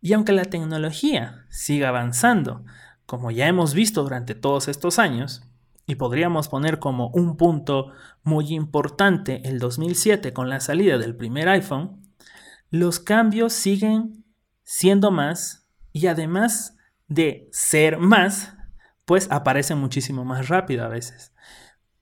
Y 0.00 0.12
aunque 0.12 0.32
la 0.32 0.44
tecnología 0.44 1.46
siga 1.48 1.88
avanzando, 1.88 2.64
como 3.06 3.30
ya 3.30 3.48
hemos 3.48 3.74
visto 3.74 4.02
durante 4.02 4.34
todos 4.34 4.68
estos 4.68 4.98
años, 4.98 5.42
y 5.86 5.94
podríamos 5.94 6.48
poner 6.48 6.78
como 6.78 7.08
un 7.08 7.38
punto 7.38 7.92
muy 8.22 8.54
importante 8.54 9.48
el 9.48 9.58
2007 9.58 10.34
con 10.34 10.50
la 10.50 10.60
salida 10.60 10.98
del 10.98 11.16
primer 11.16 11.48
iPhone, 11.48 12.02
los 12.70 13.00
cambios 13.00 13.54
siguen 13.54 14.24
siendo 14.64 15.10
más 15.10 15.66
y 15.92 16.08
además 16.08 16.76
de 17.06 17.48
ser 17.52 17.96
más, 17.96 18.57
pues 19.08 19.26
aparece 19.30 19.74
muchísimo 19.74 20.26
más 20.26 20.48
rápido 20.48 20.84
a 20.84 20.88
veces. 20.88 21.32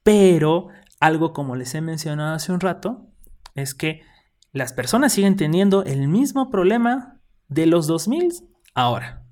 Pero 0.03 0.71
algo 0.99 1.33
como 1.33 1.55
les 1.55 1.73
he 1.77 1.81
mencionado 1.81 2.35
hace 2.35 2.51
un 2.51 2.59
rato, 2.59 3.07
es 3.55 3.77
que 3.77 4.03
las 4.51 4.73
personas 4.73 5.13
siguen 5.13 5.37
teniendo 5.37 5.85
el 5.85 6.09
mismo 6.09 6.51
problema 6.51 7.21
de 7.47 7.67
los 7.67 7.87
2000 7.87 8.49
ahora. 8.75 9.25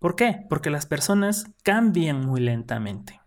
¿Por 0.00 0.16
qué? 0.16 0.44
Porque 0.50 0.68
las 0.68 0.84
personas 0.84 1.46
cambian 1.64 2.26
muy 2.26 2.42
lentamente. 2.42 3.22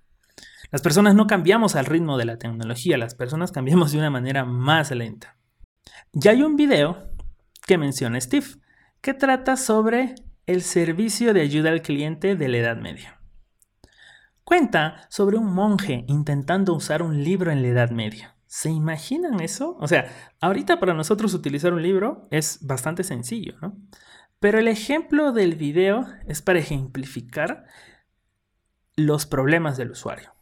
Las 0.69 0.83
personas 0.83 1.15
no 1.15 1.25
cambiamos 1.25 1.75
al 1.75 1.87
ritmo 1.87 2.19
de 2.19 2.25
la 2.25 2.37
tecnología, 2.37 2.99
las 2.99 3.15
personas 3.15 3.51
cambiamos 3.51 3.93
de 3.93 3.97
una 3.97 4.11
manera 4.11 4.45
más 4.45 4.91
lenta. 4.91 5.39
Ya 6.13 6.29
hay 6.31 6.43
un 6.43 6.55
video 6.55 7.09
que 7.65 7.79
menciona 7.79 8.21
Steve, 8.21 8.45
que 9.01 9.15
trata 9.15 9.57
sobre 9.57 10.13
el 10.45 10.61
servicio 10.61 11.33
de 11.33 11.41
ayuda 11.41 11.71
al 11.71 11.81
cliente 11.81 12.35
de 12.35 12.47
la 12.47 12.57
Edad 12.57 12.77
Media. 12.77 13.14
Cuenta 14.45 15.07
sobre 15.09 15.37
un 15.37 15.51
monje 15.51 16.05
intentando 16.07 16.75
usar 16.75 17.01
un 17.01 17.23
libro 17.23 17.51
en 17.51 17.63
la 17.63 17.69
Edad 17.69 17.89
Media. 17.89 18.35
¿Se 18.45 18.69
imaginan 18.69 19.39
eso? 19.39 19.75
O 19.79 19.87
sea, 19.87 20.05
ahorita 20.39 20.79
para 20.79 20.93
nosotros 20.93 21.33
utilizar 21.33 21.73
un 21.73 21.81
libro 21.81 22.27
es 22.29 22.59
bastante 22.61 23.03
sencillo, 23.03 23.55
¿no? 23.59 23.75
Pero 24.39 24.59
el 24.59 24.67
ejemplo 24.67 25.31
del 25.31 25.55
video 25.55 26.05
es 26.27 26.43
para 26.43 26.59
ejemplificar 26.59 27.65
los 28.95 29.25
problemas 29.25 29.77
del 29.77 29.89
usuario. 29.89 30.35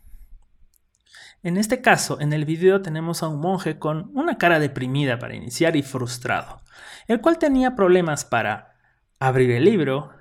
En 1.41 1.55
este 1.55 1.79
caso, 1.79 2.19
en 2.19 2.33
el 2.33 2.43
video 2.43 2.81
tenemos 2.81 3.23
a 3.23 3.29
un 3.29 3.39
monje 3.39 3.79
con 3.79 4.11
una 4.15 4.37
cara 4.37 4.59
deprimida 4.59 5.17
para 5.17 5.35
iniciar 5.35 5.77
y 5.77 5.81
frustrado, 5.81 6.61
el 7.07 7.21
cual 7.21 7.37
tenía 7.37 7.77
problemas 7.77 8.25
para 8.25 8.75
abrir 9.17 9.51
el 9.51 9.63
libro, 9.63 10.11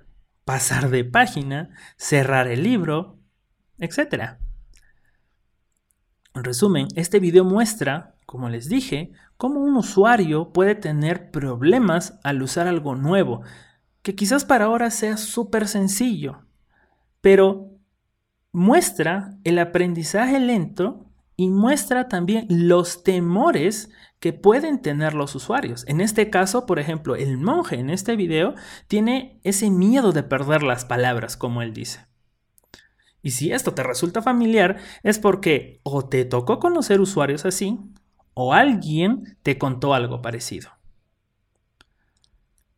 pasar 0.45 0.89
de 0.89 1.05
página, 1.05 1.71
cerrar 1.97 2.47
el 2.47 2.63
libro, 2.63 3.22
etc. 3.83 4.39
En 6.35 6.45
resumen, 6.45 6.89
este 6.95 7.21
video 7.21 7.45
muestra, 7.45 8.15
como 8.25 8.49
les 8.49 8.69
dije, 8.69 9.13
cómo 9.37 9.61
un 9.61 9.77
usuario 9.77 10.53
puede 10.53 10.75
tener 10.75 11.31
problemas 11.31 12.19
al 12.23 12.43
usar 12.43 12.69
algo 12.69 12.95
nuevo, 12.95 13.43
que 14.03 14.15
quizás 14.15 14.45
para 14.45 14.67
ahora 14.67 14.91
sea 14.91 15.17
súper 15.17 15.69
sencillo, 15.69 16.45
pero 17.21 17.71
muestra 18.53 19.37
el 19.45 19.59
aprendizaje 19.59 20.39
lento 20.41 21.07
y 21.37 21.49
muestra 21.49 22.09
también 22.09 22.47
los 22.49 23.03
temores 23.03 23.91
que 24.21 24.33
pueden 24.33 24.81
tener 24.81 25.15
los 25.15 25.35
usuarios. 25.35 25.85
En 25.89 26.01
este 26.01 26.31
caso, 26.31 26.67
por 26.67 26.79
ejemplo, 26.79 27.17
el 27.17 27.39
monje 27.39 27.77
en 27.77 27.91
este 27.91 28.17
video 28.17 28.55
tiene 28.87 29.41
ese 29.43 29.71
miedo 29.71 30.13
de 30.13 30.23
perder 30.23 30.63
las 30.63 30.85
palabras, 30.85 31.37
como 31.37 31.63
él 31.63 31.75
dice. 31.75 32.12
Y 33.23 33.31
si 33.31 33.53
esto 33.53 33.73
te 33.73 33.83
resulta 33.83 34.21
familiar, 34.21 34.79
es 35.03 35.19
porque 35.19 35.81
o 35.85 36.05
te 36.09 36.25
tocó 36.25 36.59
conocer 36.59 37.01
usuarios 37.01 37.45
así, 37.45 37.79
o 38.35 38.53
alguien 38.53 39.39
te 39.43 39.59
contó 39.59 39.95
algo 39.95 40.21
parecido. 40.21 40.71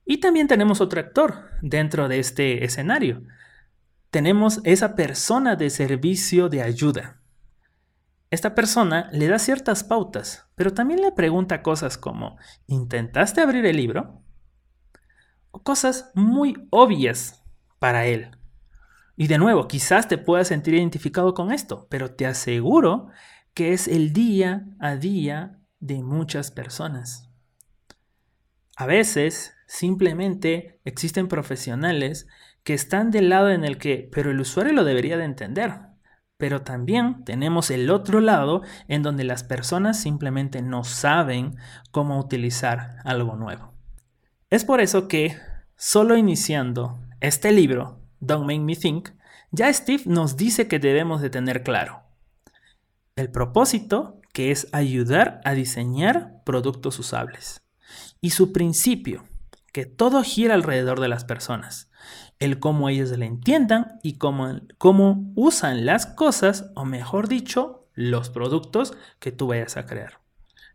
Y 0.05 0.19
también 0.19 0.49
tenemos 0.49 0.81
otro 0.81 1.01
actor 1.01 1.49
dentro 1.63 2.09
de 2.09 2.19
este 2.19 2.65
escenario. 2.65 3.23
Tenemos 4.11 4.61
esa 4.65 4.95
persona 4.95 5.57
de 5.57 5.71
servicio 5.71 6.49
de 6.49 6.63
ayuda. 6.63 7.21
Esta 8.31 8.55
persona 8.55 9.09
le 9.13 9.29
da 9.29 9.39
ciertas 9.39 9.83
pautas, 9.83 10.47
pero 10.57 10.75
también 10.75 11.01
le 11.01 11.13
pregunta 11.13 11.63
cosas 11.63 11.97
como, 11.97 12.37
¿intentaste 12.67 13.41
abrir 13.41 13.65
el 13.65 13.77
libro? 13.77 14.23
O 15.53 15.63
cosas 15.63 16.11
muy 16.15 16.67
obvias 16.71 17.43
para 17.79 18.07
él. 18.07 18.37
Y 19.17 19.29
de 19.29 19.39
nuevo, 19.39 19.69
quizás 19.69 20.09
te 20.09 20.19
puedas 20.19 20.49
sentir 20.49 20.75
identificado 20.75 21.35
con 21.35 21.53
esto, 21.53 21.87
pero 21.89 22.13
te 22.13 22.27
aseguro 22.27 23.09
que 23.55 23.73
es 23.73 23.87
el 23.87 24.13
día 24.13 24.67
a 24.81 24.97
día 24.97 25.61
de 25.79 26.03
muchas 26.03 26.51
personas. 26.51 27.31
A 28.77 28.87
veces 28.87 29.55
simplemente 29.69 30.81
existen 30.85 31.29
profesionales 31.29 32.27
que 32.65 32.75
están 32.75 33.11
del 33.11 33.29
lado 33.29 33.51
en 33.51 33.65
el 33.65 33.79
que, 33.79 34.09
pero 34.11 34.31
el 34.31 34.41
usuario 34.41 34.73
lo 34.73 34.85
debería 34.85 35.17
de 35.17 35.25
entender. 35.25 35.73
Pero 36.37 36.63
también 36.63 37.25
tenemos 37.25 37.71
el 37.71 37.91
otro 37.91 38.21
lado 38.21 38.63
en 38.89 39.03
donde 39.03 39.23
las 39.23 39.45
personas 39.45 40.01
simplemente 40.01 40.63
no 40.63 40.83
saben 40.83 41.57
cómo 41.93 42.19
utilizar 42.19 42.97
algo 43.05 43.37
nuevo. 43.37 43.73
Es 44.51 44.65
por 44.65 44.81
eso 44.81 45.07
que, 45.07 45.37
solo 45.77 46.17
iniciando 46.17 46.99
este 47.21 47.53
libro, 47.53 48.04
Don't 48.27 48.47
Make 48.47 48.61
Me 48.61 48.77
Think, 48.77 49.11
ya 49.51 49.73
Steve 49.73 50.05
nos 50.07 50.37
dice 50.37 50.69
que 50.69 50.79
debemos 50.79 51.21
de 51.21 51.31
tener 51.31 51.63
claro 51.63 52.05
el 53.17 53.31
propósito, 53.31 54.21
que 54.33 54.51
es 54.51 54.67
ayudar 54.73 55.41
a 55.45 55.53
diseñar 55.53 56.43
productos 56.45 56.99
usables, 56.99 57.63
y 58.21 58.31
su 58.31 58.53
principio, 58.53 59.25
que 59.73 59.87
todo 59.87 60.23
gira 60.25 60.55
alrededor 60.55 61.01
de 61.01 61.09
las 61.09 61.25
personas, 61.25 61.91
el 62.41 62.59
cómo 62.59 62.89
ellos 62.89 63.11
le 63.11 63.27
entiendan 63.27 64.01
y 64.03 64.19
cómo, 64.19 64.61
cómo 64.79 65.33
usan 65.37 65.87
las 65.87 66.07
cosas, 66.07 66.73
o 66.75 66.85
mejor 66.85 67.29
dicho, 67.29 67.87
los 67.95 68.31
productos 68.31 68.95
que 69.21 69.31
tú 69.31 69.47
vayas 69.47 69.77
a 69.77 69.87
crear. 69.87 70.21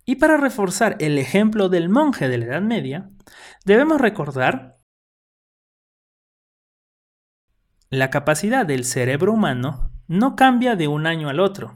Y 0.05 0.15
para 0.15 0.37
reforzar 0.37 0.95
el 0.99 1.17
ejemplo 1.17 1.67
del 1.67 1.89
monje 1.89 2.29
de 2.29 2.37
la 2.37 2.45
Edad 2.45 2.61
Media, 2.61 3.09
debemos 3.65 3.99
recordar 3.99 4.78
la 7.89 8.09
capacidad 8.09 8.65
del 8.65 8.85
cerebro 8.85 9.33
humano 9.33 9.91
no 10.07 10.35
cambia 10.35 10.75
de 10.75 10.87
un 10.87 11.07
año 11.07 11.29
al 11.29 11.39
otro. 11.39 11.75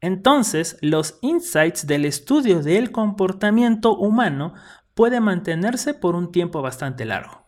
Entonces, 0.00 0.78
los 0.80 1.18
insights 1.20 1.86
del 1.86 2.04
estudio 2.04 2.62
del 2.62 2.90
comportamiento 2.90 3.96
humano 3.96 4.54
pueden 4.94 5.24
mantenerse 5.24 5.94
por 5.94 6.14
un 6.16 6.32
tiempo 6.32 6.62
bastante 6.62 7.04
largo. 7.04 7.46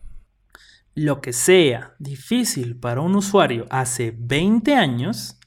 Lo 0.93 1.19
que 1.19 1.33
sea 1.33 1.95
difícil 1.99 2.77
para 2.77 3.01
un 3.01 3.15
usuario 3.15 3.65
hace 3.69 4.15
20 4.17 4.75
años, 4.75 5.39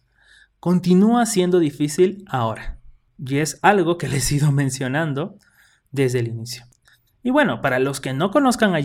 continúa 0.60 1.24
siendo 1.26 1.58
difícil 1.60 2.24
ahora. 2.28 2.78
Y 3.18 3.38
es 3.38 3.58
algo 3.62 3.98
que 3.98 4.08
les 4.08 4.30
he 4.30 4.36
ido 4.36 4.52
mencionando 4.52 5.38
desde 5.90 6.18
el 6.18 6.28
inicio. 6.28 6.64
Y 7.22 7.30
bueno, 7.30 7.62
para 7.62 7.78
los 7.78 8.00
que 8.00 8.12
no 8.12 8.30
conozcan 8.30 8.74
a 8.74 8.80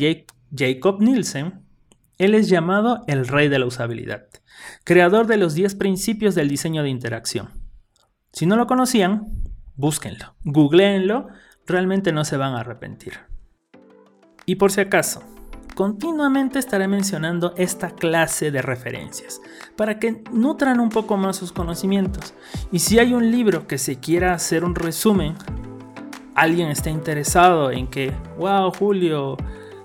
Jacob 0.55 1.01
Nielsen, 1.01 1.62
él 2.23 2.35
es 2.35 2.47
llamado 2.47 3.03
el 3.07 3.27
rey 3.27 3.49
de 3.49 3.59
la 3.59 3.65
usabilidad, 3.65 4.27
creador 4.85 5.27
de 5.27 5.35
los 5.35 5.55
10 5.55 5.75
principios 5.75 6.35
del 6.35 6.47
diseño 6.47 6.81
de 6.81 6.89
interacción. 6.89 7.49
Si 8.31 8.45
no 8.45 8.55
lo 8.55 8.65
conocían, 8.65 9.27
búsquenlo, 9.75 10.33
googleenlo, 10.45 11.27
realmente 11.67 12.13
no 12.13 12.23
se 12.23 12.37
van 12.37 12.53
a 12.53 12.61
arrepentir. 12.61 13.13
Y 14.45 14.55
por 14.55 14.71
si 14.71 14.79
acaso, 14.79 15.21
continuamente 15.75 16.59
estaré 16.59 16.87
mencionando 16.87 17.53
esta 17.57 17.91
clase 17.91 18.51
de 18.51 18.61
referencias 18.61 19.41
para 19.75 19.99
que 19.99 20.23
nutran 20.31 20.79
un 20.79 20.89
poco 20.89 21.17
más 21.17 21.35
sus 21.35 21.51
conocimientos. 21.51 22.33
Y 22.71 22.79
si 22.79 22.99
hay 22.99 23.13
un 23.13 23.31
libro 23.31 23.67
que 23.67 23.77
se 23.77 23.99
quiera 23.99 24.33
hacer 24.33 24.63
un 24.63 24.75
resumen, 24.75 25.35
alguien 26.35 26.69
está 26.69 26.89
interesado 26.89 27.69
en 27.69 27.87
que, 27.87 28.13
wow, 28.37 28.71
Julio, 28.71 29.35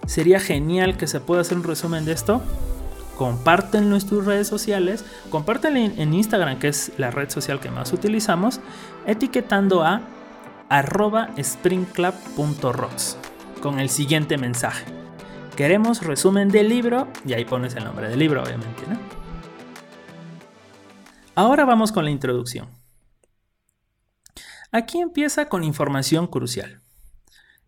sería 0.09 0.41
genial 0.41 0.97
que 0.97 1.07
se 1.07 1.21
pueda 1.21 1.43
hacer 1.43 1.59
un 1.59 1.65
resumen 1.65 2.05
de 2.05 2.12
esto. 2.12 2.43
Compártenlo 3.17 3.97
en 3.97 4.07
tus 4.07 4.25
redes 4.25 4.49
sociales, 4.49 5.05
compártenlo 5.31 5.79
en 5.81 6.15
Instagram, 6.15 6.59
que 6.59 6.69
es 6.69 6.93
la 6.99 7.11
red 7.11 7.31
social 7.31 7.61
que 7.61 7.71
más 7.71 7.93
utilizamos, 7.93 8.61
etiquetando 9.07 9.83
a 9.83 10.03
arroba 10.69 11.31
springclub.rocks 11.37 13.19
con 13.61 13.81
el 13.81 13.91
siguiente 13.91 14.38
mensaje. 14.38 14.85
Queremos 15.57 16.05
resumen 16.05 16.49
del 16.49 16.69
libro 16.69 17.09
y 17.27 17.33
ahí 17.33 17.45
pones 17.45 17.75
el 17.75 17.85
nombre 17.85 18.09
del 18.09 18.19
libro, 18.19 18.43
obviamente. 18.43 18.85
Ahora 21.35 21.65
vamos 21.65 21.93
con 21.93 22.05
la 22.05 22.11
introducción. 22.11 22.69
Aquí 24.71 25.00
empieza 25.00 25.49
con 25.49 25.65
información 25.65 26.29
crucial. 26.29 26.83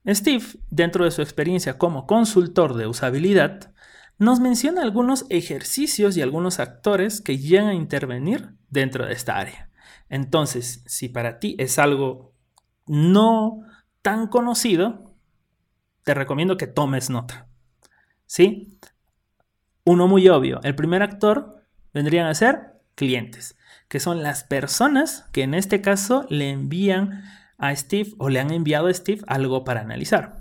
Steve, 0.07 0.45
dentro 0.71 1.05
de 1.05 1.11
su 1.11 1.23
experiencia 1.23 1.79
como 1.79 2.07
consultor 2.07 2.75
de 2.75 2.87
usabilidad, 2.87 3.73
nos 4.19 4.41
menciona 4.41 4.83
algunos 4.83 5.27
ejercicios 5.31 6.17
y 6.17 6.23
algunos 6.23 6.61
actores 6.61 7.21
que 7.21 7.39
llegan 7.39 7.69
a 7.69 7.75
intervenir 7.75 8.51
dentro 8.69 9.07
de 9.07 9.13
esta 9.13 9.37
área. 9.37 9.71
Entonces, 10.09 10.83
si 10.87 11.09
para 11.09 11.39
ti 11.39 11.57
es 11.59 11.79
algo 11.79 12.35
no 12.87 13.61
tan 14.03 14.27
conocido, 14.27 15.15
te 16.05 16.15
recomiendo 16.15 16.57
que 16.57 16.67
tomes 16.67 17.11
nota. 17.11 17.49
¿Sí? 18.27 18.79
Uno 19.85 20.07
muy 20.07 20.29
obvio. 20.29 20.61
El 20.63 20.75
primer 20.75 21.03
actor 21.03 21.65
vendrían 21.93 22.27
a 22.27 22.35
ser 22.35 22.81
clientes, 22.95 23.57
que 23.89 24.01
son 24.01 24.23
las 24.23 24.45
personas 24.45 25.27
que 25.33 25.43
en 25.43 25.55
este 25.55 25.81
caso 25.81 26.27
le 26.29 26.51
envían 26.51 27.25
a 27.61 27.75
Steve 27.77 28.13
o 28.19 28.29
le 28.29 28.41
han 28.41 28.51
enviado 28.51 28.89
a 28.89 28.95
Steve 28.95 29.23
algo 29.27 29.65
para 29.65 29.83
analizar. 29.83 30.41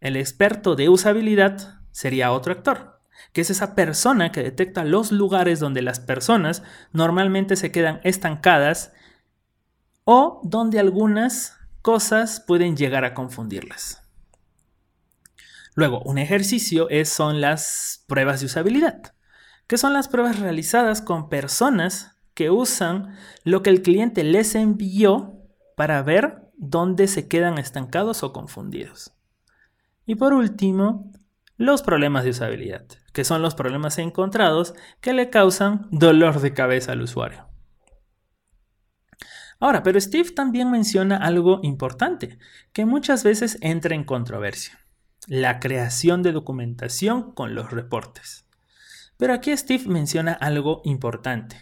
El 0.00 0.16
experto 0.16 0.74
de 0.74 0.88
usabilidad 0.88 1.80
sería 1.92 2.32
otro 2.32 2.52
actor, 2.52 3.00
que 3.32 3.42
es 3.42 3.50
esa 3.50 3.74
persona 3.74 4.32
que 4.32 4.42
detecta 4.42 4.84
los 4.84 5.12
lugares 5.12 5.60
donde 5.60 5.82
las 5.82 6.00
personas 6.00 6.62
normalmente 6.92 7.56
se 7.56 7.70
quedan 7.70 8.00
estancadas 8.02 8.92
o 10.04 10.40
donde 10.44 10.78
algunas 10.78 11.56
cosas 11.82 12.40
pueden 12.40 12.76
llegar 12.76 13.04
a 13.04 13.14
confundirlas. 13.14 14.02
Luego, 15.74 16.00
un 16.02 16.18
ejercicio 16.18 16.88
es, 16.88 17.10
son 17.10 17.40
las 17.40 18.04
pruebas 18.06 18.40
de 18.40 18.46
usabilidad, 18.46 19.14
que 19.66 19.76
son 19.76 19.92
las 19.92 20.08
pruebas 20.08 20.38
realizadas 20.38 21.02
con 21.02 21.28
personas 21.28 22.16
que 22.34 22.50
usan 22.50 23.16
lo 23.44 23.62
que 23.62 23.70
el 23.70 23.82
cliente 23.82 24.24
les 24.24 24.54
envió 24.54 25.35
para 25.76 26.02
ver 26.02 26.50
dónde 26.56 27.06
se 27.06 27.28
quedan 27.28 27.58
estancados 27.58 28.24
o 28.24 28.32
confundidos. 28.32 29.12
Y 30.06 30.16
por 30.16 30.32
último, 30.32 31.12
los 31.56 31.82
problemas 31.82 32.24
de 32.24 32.30
usabilidad, 32.30 32.86
que 33.12 33.24
son 33.24 33.42
los 33.42 33.54
problemas 33.54 33.98
encontrados 33.98 34.74
que 35.00 35.12
le 35.12 35.30
causan 35.30 35.86
dolor 35.90 36.40
de 36.40 36.54
cabeza 36.54 36.92
al 36.92 37.02
usuario. 37.02 37.46
Ahora, 39.58 39.82
pero 39.82 40.00
Steve 40.00 40.30
también 40.30 40.70
menciona 40.70 41.16
algo 41.16 41.60
importante, 41.62 42.38
que 42.72 42.84
muchas 42.84 43.24
veces 43.24 43.58
entra 43.60 43.94
en 43.94 44.04
controversia, 44.04 44.78
la 45.26 45.60
creación 45.60 46.22
de 46.22 46.32
documentación 46.32 47.32
con 47.32 47.54
los 47.54 47.70
reportes. 47.70 48.46
Pero 49.16 49.32
aquí 49.32 49.56
Steve 49.56 49.84
menciona 49.88 50.32
algo 50.32 50.82
importante, 50.84 51.56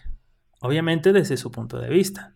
obviamente 0.60 1.12
desde 1.12 1.36
su 1.36 1.50
punto 1.52 1.78
de 1.78 1.88
vista. 1.88 2.34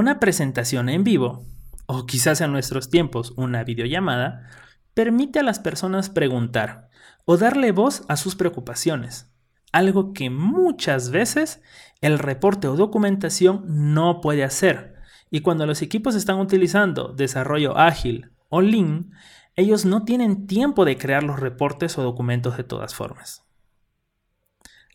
Una 0.00 0.18
presentación 0.18 0.88
en 0.88 1.04
vivo, 1.04 1.44
o 1.84 2.06
quizás 2.06 2.40
en 2.40 2.52
nuestros 2.52 2.88
tiempos 2.88 3.34
una 3.36 3.64
videollamada, 3.64 4.48
permite 4.94 5.40
a 5.40 5.42
las 5.42 5.58
personas 5.58 6.08
preguntar 6.08 6.88
o 7.26 7.36
darle 7.36 7.70
voz 7.70 8.04
a 8.08 8.16
sus 8.16 8.34
preocupaciones, 8.34 9.30
algo 9.72 10.14
que 10.14 10.30
muchas 10.30 11.10
veces 11.10 11.60
el 12.00 12.18
reporte 12.18 12.66
o 12.66 12.76
documentación 12.76 13.92
no 13.92 14.22
puede 14.22 14.42
hacer. 14.42 14.94
Y 15.30 15.42
cuando 15.42 15.66
los 15.66 15.82
equipos 15.82 16.14
están 16.14 16.38
utilizando 16.38 17.12
desarrollo 17.12 17.76
ágil 17.76 18.32
o 18.48 18.62
Lean, 18.62 19.10
ellos 19.54 19.84
no 19.84 20.06
tienen 20.06 20.46
tiempo 20.46 20.86
de 20.86 20.96
crear 20.96 21.24
los 21.24 21.38
reportes 21.38 21.98
o 21.98 22.02
documentos 22.02 22.56
de 22.56 22.64
todas 22.64 22.94
formas. 22.94 23.44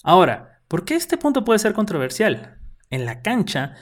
Ahora, 0.01 0.63
¿por 0.67 0.83
qué 0.83 0.95
este 0.95 1.19
punto 1.19 1.45
puede 1.45 1.59
ser 1.59 1.73
controversial? 1.73 2.57
En 2.89 3.05
la 3.05 3.21
cancha, 3.21 3.75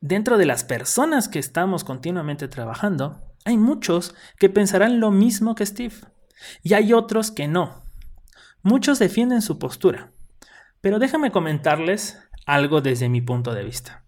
dentro 0.00 0.38
de 0.38 0.46
las 0.46 0.64
personas 0.64 1.28
que 1.28 1.38
estamos 1.38 1.84
continuamente 1.84 2.48
trabajando, 2.48 3.20
hay 3.44 3.56
muchos 3.56 4.14
que 4.38 4.48
pensarán 4.48 5.00
lo 5.00 5.10
mismo 5.10 5.54
que 5.54 5.66
Steve 5.66 5.94
y 6.62 6.74
hay 6.74 6.92
otros 6.92 7.30
que 7.30 7.48
no. 7.48 7.84
Muchos 8.62 8.98
defienden 8.98 9.42
su 9.42 9.58
postura, 9.58 10.12
pero 10.80 10.98
déjame 10.98 11.30
comentarles 11.30 12.18
algo 12.46 12.80
desde 12.80 13.08
mi 13.08 13.20
punto 13.20 13.54
de 13.54 13.64
vista. 13.64 14.04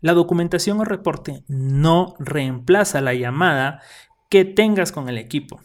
La 0.00 0.12
documentación 0.12 0.80
o 0.80 0.84
reporte 0.84 1.44
no 1.48 2.14
reemplaza 2.18 3.00
la 3.00 3.14
llamada 3.14 3.80
que 4.28 4.44
tengas 4.44 4.92
con 4.92 5.08
el 5.08 5.16
equipo. 5.16 5.62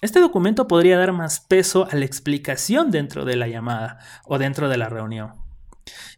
Este 0.00 0.20
documento 0.20 0.66
podría 0.68 0.98
dar 0.98 1.12
más 1.12 1.40
peso 1.40 1.88
a 1.90 1.94
la 1.94 2.04
explicación 2.04 2.90
dentro 2.90 3.24
de 3.24 3.36
la 3.36 3.48
llamada 3.48 3.98
o 4.24 4.38
dentro 4.38 4.68
de 4.68 4.78
la 4.78 4.88
reunión 4.88 5.47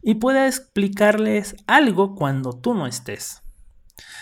y 0.01 0.15
pueda 0.15 0.47
explicarles 0.47 1.55
algo 1.67 2.15
cuando 2.15 2.53
tú 2.53 2.73
no 2.73 2.87
estés. 2.87 3.41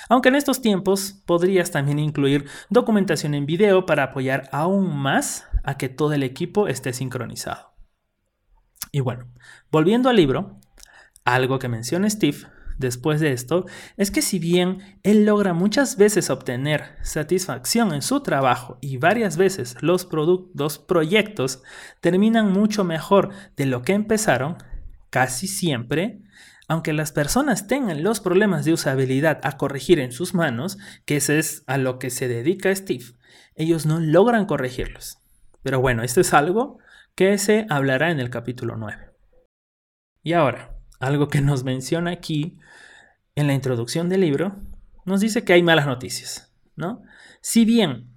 Aunque 0.09 0.29
en 0.29 0.35
estos 0.35 0.61
tiempos 0.61 1.21
podrías 1.25 1.71
también 1.71 1.99
incluir 1.99 2.45
documentación 2.69 3.35
en 3.35 3.45
video 3.45 3.85
para 3.85 4.03
apoyar 4.03 4.49
aún 4.51 4.97
más 4.97 5.45
a 5.63 5.77
que 5.77 5.89
todo 5.89 6.13
el 6.13 6.23
equipo 6.23 6.67
esté 6.67 6.93
sincronizado. 6.93 7.73
Y 8.91 9.01
bueno, 9.01 9.27
volviendo 9.71 10.09
al 10.09 10.15
libro, 10.15 10.59
algo 11.25 11.59
que 11.59 11.67
menciona 11.67 12.09
Steve 12.09 12.47
después 12.79 13.19
de 13.19 13.33
esto 13.33 13.65
es 13.97 14.09
que 14.09 14.21
si 14.21 14.39
bien 14.39 14.99
él 15.03 15.25
logra 15.25 15.53
muchas 15.53 15.97
veces 15.97 16.29
obtener 16.29 16.95
satisfacción 17.03 17.93
en 17.93 18.01
su 18.01 18.21
trabajo 18.21 18.79
y 18.81 18.97
varias 18.97 19.37
veces 19.37 19.75
los, 19.81 20.07
los 20.55 20.79
proyectos 20.79 21.61
terminan 22.01 22.51
mucho 22.51 22.83
mejor 22.83 23.29
de 23.57 23.65
lo 23.67 23.83
que 23.83 23.93
empezaron, 23.93 24.57
casi 25.09 25.47
siempre, 25.47 26.21
aunque 26.67 26.93
las 26.93 27.11
personas 27.11 27.67
tengan 27.67 28.03
los 28.03 28.19
problemas 28.19 28.65
de 28.65 28.73
usabilidad 28.73 29.39
a 29.43 29.57
corregir 29.57 29.99
en 29.99 30.11
sus 30.11 30.33
manos, 30.33 30.77
que 31.05 31.17
ese 31.17 31.39
es 31.39 31.63
a 31.67 31.77
lo 31.77 31.97
que 31.99 32.09
se 32.09 32.27
dedica 32.27 32.73
Steve, 32.75 33.05
ellos 33.55 33.85
no 33.85 33.99
logran 33.99 34.45
corregirlos. 34.45 35.17
Pero 35.63 35.81
bueno, 35.81 36.03
esto 36.03 36.21
es 36.21 36.33
algo 36.33 36.77
que 37.15 37.37
se 37.37 37.65
hablará 37.69 38.11
en 38.11 38.19
el 38.19 38.29
capítulo 38.29 38.75
9. 38.77 39.09
Y 40.23 40.33
ahora, 40.33 40.77
algo 40.99 41.27
que 41.27 41.41
nos 41.41 41.63
menciona 41.63 42.11
aquí 42.11 42.59
en 43.35 43.47
la 43.47 43.53
introducción 43.53 44.09
del 44.09 44.21
libro, 44.21 44.61
nos 45.05 45.21
dice 45.21 45.43
que 45.43 45.53
hay 45.53 45.63
malas 45.63 45.87
noticias, 45.87 46.53
¿no? 46.75 47.01
Si 47.41 47.65
bien 47.65 48.08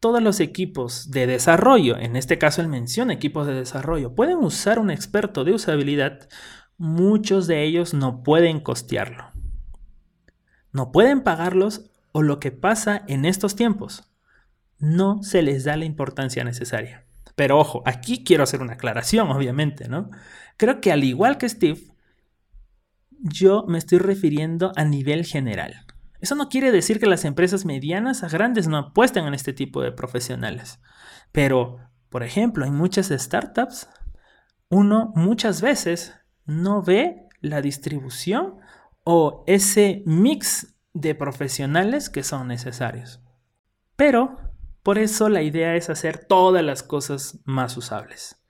todos 0.00 0.22
los 0.22 0.40
equipos 0.40 1.10
de 1.10 1.26
desarrollo, 1.26 1.96
en 1.98 2.16
este 2.16 2.38
caso 2.38 2.60
él 2.60 2.68
menciona 2.68 3.12
equipos 3.12 3.46
de 3.46 3.54
desarrollo, 3.54 4.14
pueden 4.14 4.38
usar 4.38 4.78
un 4.78 4.90
experto 4.90 5.44
de 5.44 5.52
usabilidad, 5.52 6.28
muchos 6.76 7.46
de 7.46 7.64
ellos 7.64 7.94
no 7.94 8.22
pueden 8.22 8.60
costearlo. 8.60 9.32
no 10.70 10.92
pueden 10.92 11.22
pagarlos 11.22 11.90
o 12.12 12.22
lo 12.22 12.38
que 12.40 12.52
pasa 12.52 13.02
en 13.08 13.24
estos 13.24 13.56
tiempos. 13.56 14.12
No 14.78 15.22
se 15.22 15.42
les 15.42 15.64
da 15.64 15.76
la 15.76 15.86
importancia 15.86 16.44
necesaria. 16.44 17.04
Pero 17.34 17.58
ojo, 17.58 17.82
aquí 17.86 18.22
quiero 18.22 18.44
hacer 18.44 18.60
una 18.60 18.74
aclaración, 18.74 19.30
obviamente, 19.32 19.88
¿no? 19.88 20.10
Creo 20.56 20.80
que 20.80 20.92
al 20.92 21.04
igual 21.04 21.38
que 21.38 21.48
Steve, 21.48 21.80
yo 23.10 23.64
me 23.66 23.78
estoy 23.78 23.98
refiriendo 23.98 24.72
a 24.76 24.84
nivel 24.84 25.24
general. 25.24 25.86
Eso 26.20 26.34
no 26.34 26.48
quiere 26.48 26.72
decir 26.72 26.98
que 26.98 27.06
las 27.06 27.24
empresas 27.24 27.64
medianas 27.64 28.24
a 28.24 28.28
grandes 28.28 28.66
no 28.66 28.76
apuesten 28.76 29.26
en 29.26 29.34
este 29.34 29.52
tipo 29.52 29.82
de 29.82 29.92
profesionales. 29.92 30.80
Pero, 31.30 31.78
por 32.08 32.22
ejemplo, 32.22 32.64
en 32.64 32.74
muchas 32.74 33.08
startups, 33.08 33.88
uno 34.68 35.12
muchas 35.14 35.60
veces 35.62 36.14
no 36.44 36.82
ve 36.82 37.28
la 37.40 37.60
distribución 37.62 38.56
o 39.04 39.44
ese 39.46 40.02
mix 40.06 40.74
de 40.92 41.14
profesionales 41.14 42.10
que 42.10 42.24
son 42.24 42.48
necesarios. 42.48 43.20
Pero, 43.94 44.36
por 44.82 44.98
eso 44.98 45.28
la 45.28 45.42
idea 45.42 45.76
es 45.76 45.88
hacer 45.88 46.18
todas 46.26 46.64
las 46.64 46.82
cosas 46.82 47.38
más 47.44 47.76
usables. 47.76 48.42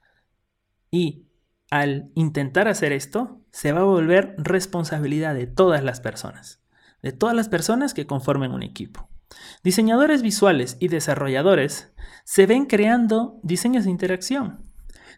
Y 0.91 1.27
al 1.71 2.11
intentar 2.15 2.67
hacer 2.67 2.93
esto, 2.93 3.43
se 3.51 3.73
va 3.73 3.81
a 3.81 3.85
volver 3.85 4.35
responsabilidad 4.39 5.35
de 5.35 5.47
todas 5.47 5.85
las 5.85 6.01
personas 6.01 6.63
de 7.03 7.13
todas 7.13 7.35
las 7.35 7.49
personas 7.49 7.95
que 7.95 8.07
conformen 8.07 8.53
un 8.53 8.63
equipo. 8.63 9.09
Diseñadores 9.63 10.23
visuales 10.23 10.77
y 10.81 10.89
desarrolladores 10.89 11.93
se 12.25 12.47
ven 12.47 12.67
creando 12.67 13.39
diseños 13.43 13.85
de 13.85 13.91
interacción, 13.91 14.65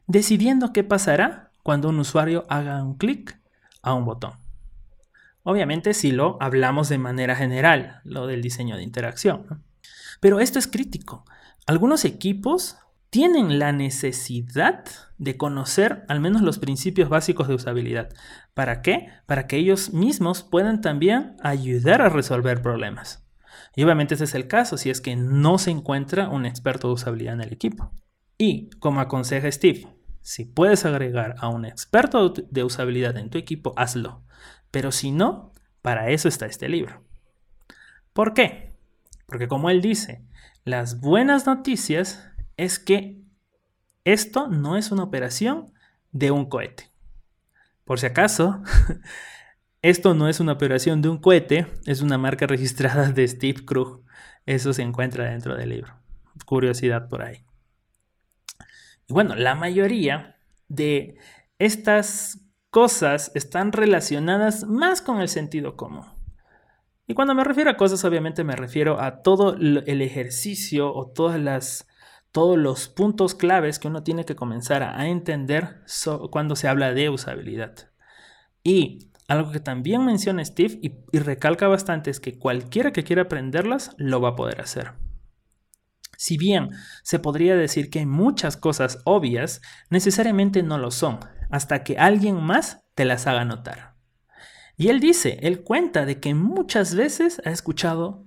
decidiendo 0.06 0.72
qué 0.72 0.84
pasará 0.84 1.52
cuando 1.62 1.88
un 1.88 1.98
usuario 1.98 2.44
haga 2.48 2.82
un 2.82 2.94
clic 2.94 3.40
a 3.82 3.94
un 3.94 4.04
botón. 4.04 4.32
Obviamente 5.42 5.94
si 5.94 6.12
lo 6.12 6.36
hablamos 6.40 6.88
de 6.88 6.98
manera 6.98 7.34
general, 7.34 8.00
lo 8.04 8.26
del 8.26 8.42
diseño 8.42 8.76
de 8.76 8.82
interacción. 8.82 9.64
Pero 10.20 10.40
esto 10.40 10.58
es 10.58 10.66
crítico. 10.66 11.24
Algunos 11.66 12.04
equipos 12.04 12.76
tienen 13.10 13.58
la 13.58 13.72
necesidad 13.72 14.84
de 15.18 15.36
conocer 15.36 16.04
al 16.08 16.20
menos 16.20 16.42
los 16.42 16.58
principios 16.58 17.08
básicos 17.08 17.48
de 17.48 17.54
usabilidad. 17.54 18.08
¿Para 18.54 18.82
qué? 18.82 19.08
Para 19.26 19.46
que 19.46 19.56
ellos 19.56 19.92
mismos 19.92 20.42
puedan 20.42 20.80
también 20.80 21.36
ayudar 21.42 22.02
a 22.02 22.08
resolver 22.08 22.62
problemas. 22.62 23.26
Y 23.74 23.82
obviamente 23.82 24.14
ese 24.14 24.24
es 24.24 24.34
el 24.34 24.46
caso 24.46 24.76
si 24.76 24.90
es 24.90 25.00
que 25.00 25.16
no 25.16 25.58
se 25.58 25.70
encuentra 25.70 26.28
un 26.28 26.46
experto 26.46 26.88
de 26.88 26.94
usabilidad 26.94 27.34
en 27.34 27.42
el 27.42 27.52
equipo. 27.52 27.92
Y 28.38 28.70
como 28.78 29.00
aconseja 29.00 29.50
Steve, 29.50 29.86
si 30.22 30.44
puedes 30.44 30.84
agregar 30.84 31.34
a 31.38 31.48
un 31.48 31.64
experto 31.64 32.30
de 32.30 32.64
usabilidad 32.64 33.16
en 33.16 33.30
tu 33.30 33.38
equipo, 33.38 33.74
hazlo. 33.76 34.22
Pero 34.70 34.92
si 34.92 35.10
no, 35.10 35.52
para 35.82 36.10
eso 36.10 36.28
está 36.28 36.46
este 36.46 36.68
libro. 36.68 37.04
¿Por 38.12 38.34
qué? 38.34 38.76
Porque 39.26 39.48
como 39.48 39.70
él 39.70 39.82
dice, 39.82 40.24
las 40.64 41.00
buenas 41.00 41.46
noticias 41.46 42.29
es 42.60 42.78
que 42.78 43.22
esto 44.04 44.48
no 44.48 44.76
es 44.76 44.90
una 44.90 45.02
operación 45.02 45.72
de 46.12 46.30
un 46.30 46.46
cohete. 46.46 46.90
Por 47.84 47.98
si 47.98 48.06
acaso, 48.06 48.62
esto 49.82 50.12
no 50.14 50.28
es 50.28 50.40
una 50.40 50.52
operación 50.52 51.00
de 51.00 51.08
un 51.08 51.18
cohete, 51.18 51.66
es 51.86 52.02
una 52.02 52.18
marca 52.18 52.46
registrada 52.46 53.12
de 53.12 53.26
Steve 53.26 53.64
Krug. 53.64 54.04
Eso 54.44 54.74
se 54.74 54.82
encuentra 54.82 55.30
dentro 55.30 55.56
del 55.56 55.70
libro. 55.70 55.94
Curiosidad 56.44 57.08
por 57.08 57.22
ahí. 57.22 57.46
Y 59.08 59.12
bueno, 59.14 59.34
la 59.36 59.54
mayoría 59.54 60.36
de 60.68 61.16
estas 61.58 62.40
cosas 62.68 63.32
están 63.34 63.72
relacionadas 63.72 64.64
más 64.64 65.00
con 65.00 65.20
el 65.22 65.28
sentido 65.28 65.76
común. 65.76 66.04
Y 67.06 67.14
cuando 67.14 67.34
me 67.34 67.42
refiero 67.42 67.70
a 67.70 67.76
cosas, 67.78 68.04
obviamente 68.04 68.44
me 68.44 68.54
refiero 68.54 69.00
a 69.00 69.22
todo 69.22 69.54
el 69.56 70.02
ejercicio 70.02 70.94
o 70.94 71.10
todas 71.10 71.40
las 71.40 71.89
todos 72.32 72.58
los 72.58 72.88
puntos 72.88 73.34
claves 73.34 73.78
que 73.78 73.88
uno 73.88 74.02
tiene 74.02 74.24
que 74.24 74.36
comenzar 74.36 74.82
a 74.82 75.08
entender 75.08 75.82
cuando 76.30 76.56
se 76.56 76.68
habla 76.68 76.92
de 76.92 77.10
usabilidad. 77.10 77.90
Y 78.62 79.10
algo 79.28 79.52
que 79.52 79.60
también 79.60 80.04
menciona 80.04 80.44
Steve 80.44 80.78
y, 80.82 80.92
y 81.12 81.18
recalca 81.18 81.68
bastante 81.68 82.10
es 82.10 82.20
que 82.20 82.38
cualquiera 82.38 82.92
que 82.92 83.04
quiera 83.04 83.22
aprenderlas 83.22 83.94
lo 83.96 84.20
va 84.20 84.30
a 84.30 84.36
poder 84.36 84.60
hacer. 84.60 84.92
Si 86.16 86.36
bien 86.36 86.70
se 87.02 87.18
podría 87.18 87.56
decir 87.56 87.88
que 87.88 88.00
hay 88.00 88.06
muchas 88.06 88.56
cosas 88.56 89.00
obvias, 89.04 89.62
necesariamente 89.88 90.62
no 90.62 90.76
lo 90.76 90.90
son, 90.90 91.20
hasta 91.48 91.82
que 91.82 91.96
alguien 91.96 92.42
más 92.42 92.84
te 92.94 93.06
las 93.06 93.26
haga 93.26 93.44
notar. 93.44 93.94
Y 94.76 94.88
él 94.88 95.00
dice, 95.00 95.38
él 95.42 95.62
cuenta 95.62 96.04
de 96.04 96.20
que 96.20 96.34
muchas 96.34 96.94
veces 96.94 97.40
ha 97.44 97.50
escuchado 97.50 98.26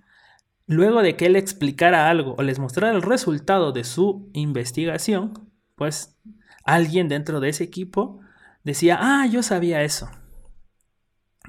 Luego 0.66 1.02
de 1.02 1.16
que 1.18 1.26
él 1.26 1.36
explicara 1.36 2.10
algo 2.10 2.36
o 2.38 2.44
les 2.44 2.60
mostrara 2.60 2.96
el 2.96 3.02
resultado 3.02 3.72
de 3.72 3.84
su 3.84 4.30
investigación, 4.34 5.52
pues 5.76 6.18
alguien 6.64 7.10
dentro 7.10 7.40
de 7.40 7.50
ese 7.50 7.64
equipo 7.64 8.22
decía, 8.64 8.98
ah, 9.02 9.26
yo 9.28 9.44
sabía 9.44 9.84
eso. 9.84 10.10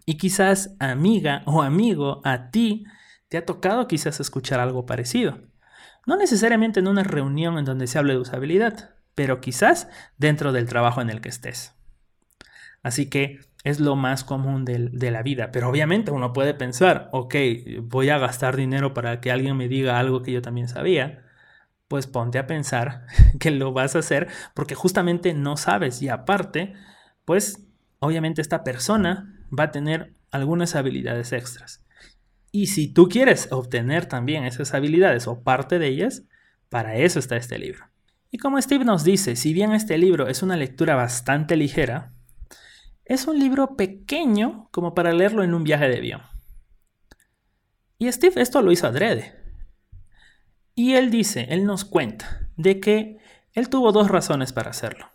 Y 0.07 0.17
quizás 0.17 0.77
amiga 0.81 1.43
o 1.47 1.63
amigo, 1.63 2.21
a 2.25 2.51
ti 2.51 2.85
te 3.29 3.39
ha 3.39 3.47
tocado 3.47 3.87
quizás 3.87 4.21
escuchar 4.21 4.61
algo 4.61 4.85
parecido. 4.85 5.41
No 6.07 6.17
necesariamente 6.17 6.81
en 6.81 6.89
una 6.89 7.05
reunión 7.05 7.59
en 7.59 7.65
donde 7.65 7.87
se 7.87 7.99
hable 7.99 8.13
de 8.15 8.19
usabilidad, 8.19 8.97
pero 9.15 9.41
quizás 9.41 9.89
dentro 10.19 10.53
del 10.53 10.69
trabajo 10.69 11.01
en 11.01 11.09
el 11.09 11.21
que 11.21 11.31
estés. 11.31 11.75
Así 12.83 13.09
que 13.09 13.41
es 13.65 13.81
lo 13.81 13.97
más 13.97 14.25
común 14.25 14.65
de, 14.67 15.11
la 15.11 15.23
vida. 15.23 15.51
Pero 15.51 15.71
obviamente 15.71 16.11
uno 16.11 16.35
puede 16.35 16.53
pensar, 16.53 17.09
ok, 17.13 17.35
voy 17.81 18.11
a 18.11 18.19
gastar 18.19 18.57
dinero 18.57 18.93
para 18.93 19.21
que 19.21 19.33
alguien 19.33 19.57
me 19.57 19.69
diga 19.69 19.99
algo 19.99 20.23
que 20.23 20.33
yo 20.33 20.43
también 20.43 20.69
sabía. 20.69 21.25
Pues 21.89 22.07
ponte 22.07 22.39
a 22.39 22.47
pensar 22.47 23.07
que 23.41 23.51
lo 23.51 23.73
vas 23.73 23.97
a 23.97 24.01
hacer 24.01 24.29
porque 24.55 24.75
justamente 24.75 25.33
no 25.33 25.57
sabes. 25.57 26.03
Y 26.03 26.11
aparte, 26.11 26.75
pues 27.25 27.67
obviamente 28.01 28.43
esta 28.43 28.65
persona 28.65 29.41
va 29.59 29.65
a 29.65 29.71
tener 29.71 30.15
algunas 30.31 30.75
habilidades 30.77 31.33
extras. 31.33 31.85
Y 32.53 32.67
si 32.67 32.87
tú 32.87 33.09
quieres 33.09 33.49
obtener 33.51 34.07
también 34.07 34.45
esas 34.45 34.75
habilidades 34.75 35.27
o 35.27 35.43
parte 35.43 35.79
de 35.79 35.89
ellas, 35.89 36.25
para 36.69 36.97
eso 36.97 37.19
está 37.19 37.37
este 37.37 37.59
libro. 37.59 37.87
Y 38.31 38.39
como 38.39 38.61
Steve 38.61 38.85
nos 38.85 39.05
dice, 39.05 39.37
si 39.37 39.55
bien 39.55 39.73
este 39.73 39.97
libro 39.97 40.29
es 40.29 40.43
una 40.43 40.57
lectura 40.57 40.97
bastante 40.97 41.57
ligera, 41.57 42.14
es 43.05 43.27
un 43.27 43.39
libro 43.39 43.77
pequeño 43.77 44.69
como 44.71 44.95
para 44.95 45.13
leerlo 45.13 45.43
en 45.43 45.55
un 45.55 45.65
viaje 45.65 45.89
de 45.89 45.99
avión. 45.99 46.23
Y 47.99 48.11
Steve 48.11 48.41
esto 48.41 48.63
lo 48.63 48.73
hizo 48.73 48.87
adrede. 48.87 49.35
Y 50.75 50.95
él 50.95 51.11
dice, 51.11 51.47
él 51.51 51.65
nos 51.65 51.85
cuenta, 51.85 52.49
de 52.57 52.81
que 52.81 53.19
él 53.53 53.69
tuvo 53.69 53.93
dos 53.93 54.11
razones 54.11 54.53
para 54.53 54.71
hacerlo. 54.71 55.11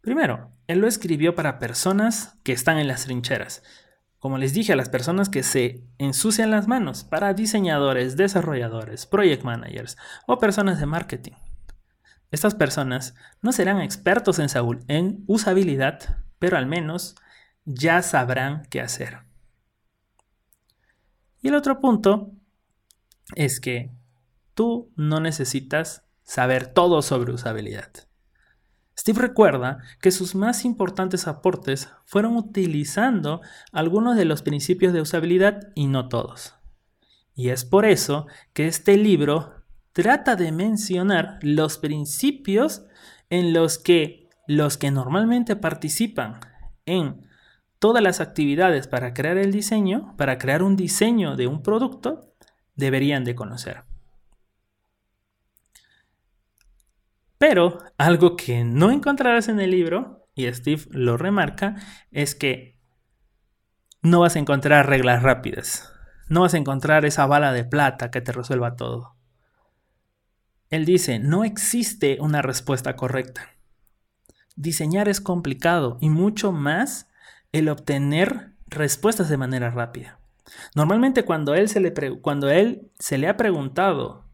Primero, 0.00 0.52
él 0.66 0.78
lo 0.78 0.86
escribió 0.86 1.34
para 1.34 1.58
personas 1.58 2.38
que 2.44 2.52
están 2.52 2.78
en 2.78 2.88
las 2.88 3.04
trincheras. 3.04 3.62
Como 4.18 4.38
les 4.38 4.54
dije, 4.54 4.72
a 4.72 4.76
las 4.76 4.88
personas 4.88 5.28
que 5.28 5.42
se 5.42 5.84
ensucian 5.98 6.50
las 6.50 6.68
manos, 6.68 7.04
para 7.04 7.34
diseñadores, 7.34 8.16
desarrolladores, 8.16 9.06
project 9.06 9.42
managers 9.42 9.96
o 10.26 10.38
personas 10.38 10.78
de 10.78 10.86
marketing. 10.86 11.32
Estas 12.30 12.54
personas 12.54 13.14
no 13.42 13.52
serán 13.52 13.80
expertos 13.80 14.38
en, 14.38 14.48
en 14.88 15.24
usabilidad, 15.26 16.23
pero 16.38 16.56
al 16.56 16.66
menos 16.66 17.16
ya 17.64 18.02
sabrán 18.02 18.66
qué 18.70 18.80
hacer. 18.80 19.18
Y 21.40 21.48
el 21.48 21.54
otro 21.54 21.80
punto 21.80 22.32
es 23.34 23.60
que 23.60 23.90
tú 24.54 24.92
no 24.96 25.20
necesitas 25.20 26.04
saber 26.22 26.66
todo 26.72 27.02
sobre 27.02 27.32
usabilidad. 27.32 27.90
Steve 28.96 29.20
recuerda 29.20 29.78
que 30.00 30.10
sus 30.10 30.34
más 30.34 30.64
importantes 30.64 31.26
aportes 31.26 31.90
fueron 32.04 32.36
utilizando 32.36 33.40
algunos 33.72 34.16
de 34.16 34.24
los 34.24 34.42
principios 34.42 34.92
de 34.92 35.00
usabilidad 35.00 35.72
y 35.74 35.86
no 35.86 36.08
todos. 36.08 36.54
Y 37.34 37.48
es 37.48 37.64
por 37.64 37.84
eso 37.84 38.26
que 38.52 38.68
este 38.68 38.96
libro 38.96 39.64
trata 39.92 40.36
de 40.36 40.52
mencionar 40.52 41.38
los 41.42 41.78
principios 41.78 42.84
en 43.30 43.52
los 43.52 43.78
que 43.78 44.23
los 44.46 44.76
que 44.76 44.90
normalmente 44.90 45.56
participan 45.56 46.40
en 46.86 47.26
todas 47.78 48.02
las 48.02 48.20
actividades 48.20 48.88
para 48.88 49.14
crear 49.14 49.38
el 49.38 49.52
diseño, 49.52 50.14
para 50.16 50.38
crear 50.38 50.62
un 50.62 50.76
diseño 50.76 51.36
de 51.36 51.46
un 51.46 51.62
producto, 51.62 52.34
deberían 52.76 53.24
de 53.24 53.34
conocer. 53.34 53.84
Pero 57.38 57.78
algo 57.98 58.36
que 58.36 58.64
no 58.64 58.90
encontrarás 58.90 59.48
en 59.48 59.60
el 59.60 59.70
libro, 59.70 60.26
y 60.34 60.50
Steve 60.52 60.82
lo 60.90 61.16
remarca, 61.16 61.76
es 62.10 62.34
que 62.34 62.78
no 64.02 64.20
vas 64.20 64.36
a 64.36 64.38
encontrar 64.38 64.88
reglas 64.88 65.22
rápidas. 65.22 65.92
No 66.28 66.40
vas 66.42 66.54
a 66.54 66.58
encontrar 66.58 67.04
esa 67.04 67.26
bala 67.26 67.52
de 67.52 67.64
plata 67.64 68.10
que 68.10 68.20
te 68.20 68.32
resuelva 68.32 68.76
todo. 68.76 69.16
Él 70.70 70.84
dice, 70.84 71.18
no 71.18 71.44
existe 71.44 72.18
una 72.20 72.42
respuesta 72.42 72.96
correcta. 72.96 73.53
Diseñar 74.56 75.08
es 75.08 75.20
complicado 75.20 75.98
y 76.00 76.10
mucho 76.10 76.52
más 76.52 77.08
el 77.52 77.68
obtener 77.68 78.52
respuestas 78.66 79.28
de 79.28 79.36
manera 79.36 79.70
rápida. 79.70 80.18
Normalmente 80.74 81.24
cuando 81.24 81.54
él 81.54 81.68
se 81.68 81.80
le, 81.80 81.92
cuando 82.20 82.50
él 82.50 82.90
se 82.98 83.18
le 83.18 83.28
ha 83.28 83.36
preguntado 83.36 84.28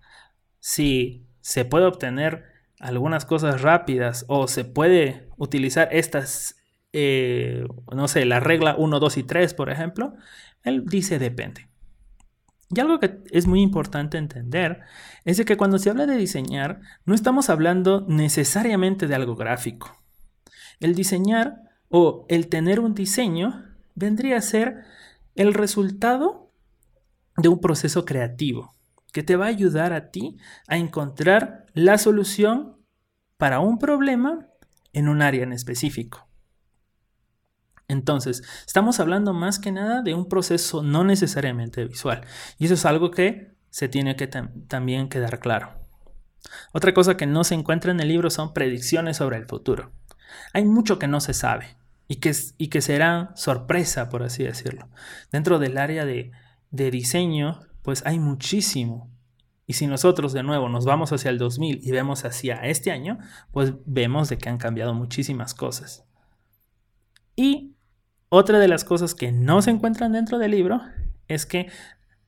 si 0.58 1.26
se 1.40 1.64
puede 1.64 1.86
obtener 1.86 2.44
algunas 2.80 3.24
cosas 3.24 3.62
rápidas 3.62 4.24
o 4.28 4.48
se 4.48 4.64
puede 4.64 5.28
utilizar 5.36 5.88
estas, 5.92 6.56
eh, 6.92 7.66
no 7.94 8.08
sé, 8.08 8.24
la 8.24 8.40
regla 8.40 8.74
1, 8.76 9.00
2 9.00 9.16
y 9.18 9.22
3, 9.22 9.54
por 9.54 9.70
ejemplo, 9.70 10.14
él 10.62 10.84
dice 10.86 11.18
depende. 11.18 11.68
Y 12.70 12.80
algo 12.80 13.00
que 13.00 13.18
es 13.32 13.46
muy 13.46 13.62
importante 13.62 14.16
entender 14.16 14.80
es 15.24 15.36
de 15.36 15.44
que 15.44 15.56
cuando 15.56 15.78
se 15.78 15.90
habla 15.90 16.06
de 16.06 16.16
diseñar, 16.16 16.80
no 17.04 17.14
estamos 17.14 17.50
hablando 17.50 18.06
necesariamente 18.08 19.08
de 19.08 19.14
algo 19.14 19.34
gráfico. 19.34 19.99
El 20.80 20.94
diseñar 20.94 21.62
o 21.88 22.26
el 22.28 22.48
tener 22.48 22.80
un 22.80 22.94
diseño 22.94 23.64
vendría 23.94 24.38
a 24.38 24.42
ser 24.42 24.84
el 25.34 25.54
resultado 25.54 26.52
de 27.36 27.48
un 27.48 27.60
proceso 27.60 28.04
creativo 28.04 28.74
que 29.12 29.22
te 29.22 29.36
va 29.36 29.46
a 29.46 29.48
ayudar 29.48 29.92
a 29.92 30.10
ti 30.10 30.36
a 30.68 30.76
encontrar 30.76 31.66
la 31.74 31.98
solución 31.98 32.76
para 33.36 33.60
un 33.60 33.78
problema 33.78 34.46
en 34.92 35.08
un 35.08 35.22
área 35.22 35.42
en 35.42 35.52
específico. 35.52 36.28
Entonces, 37.88 38.42
estamos 38.66 39.00
hablando 39.00 39.32
más 39.32 39.58
que 39.58 39.72
nada 39.72 40.02
de 40.02 40.14
un 40.14 40.28
proceso 40.28 40.82
no 40.82 41.02
necesariamente 41.02 41.84
visual. 41.84 42.24
Y 42.58 42.66
eso 42.66 42.74
es 42.74 42.84
algo 42.84 43.10
que 43.10 43.56
se 43.70 43.88
tiene 43.88 44.14
que 44.14 44.28
también 44.28 45.08
quedar 45.08 45.40
claro. 45.40 45.72
Otra 46.72 46.94
cosa 46.94 47.16
que 47.16 47.26
no 47.26 47.42
se 47.42 47.54
encuentra 47.54 47.90
en 47.90 48.00
el 48.00 48.08
libro 48.08 48.30
son 48.30 48.52
predicciones 48.52 49.16
sobre 49.16 49.38
el 49.38 49.46
futuro. 49.46 49.92
Hay 50.52 50.64
mucho 50.64 50.98
que 50.98 51.08
no 51.08 51.20
se 51.20 51.34
sabe 51.34 51.76
y 52.08 52.16
que, 52.16 52.32
y 52.58 52.68
que 52.68 52.80
será 52.80 53.32
sorpresa, 53.36 54.08
por 54.08 54.22
así 54.22 54.42
decirlo. 54.42 54.88
Dentro 55.30 55.58
del 55.58 55.78
área 55.78 56.04
de, 56.04 56.32
de 56.70 56.90
diseño, 56.90 57.60
pues 57.82 58.04
hay 58.06 58.18
muchísimo. 58.18 59.10
Y 59.66 59.74
si 59.74 59.86
nosotros 59.86 60.32
de 60.32 60.42
nuevo 60.42 60.68
nos 60.68 60.84
vamos 60.84 61.12
hacia 61.12 61.30
el 61.30 61.38
2000 61.38 61.80
y 61.82 61.90
vemos 61.92 62.24
hacia 62.24 62.56
este 62.56 62.90
año, 62.90 63.18
pues 63.52 63.74
vemos 63.86 64.28
de 64.28 64.38
que 64.38 64.48
han 64.48 64.58
cambiado 64.58 64.94
muchísimas 64.94 65.54
cosas. 65.54 66.04
Y 67.36 67.76
otra 68.28 68.58
de 68.58 68.68
las 68.68 68.84
cosas 68.84 69.14
que 69.14 69.32
no 69.32 69.62
se 69.62 69.70
encuentran 69.70 70.12
dentro 70.12 70.38
del 70.38 70.50
libro 70.50 70.80
es 71.28 71.46
que 71.46 71.70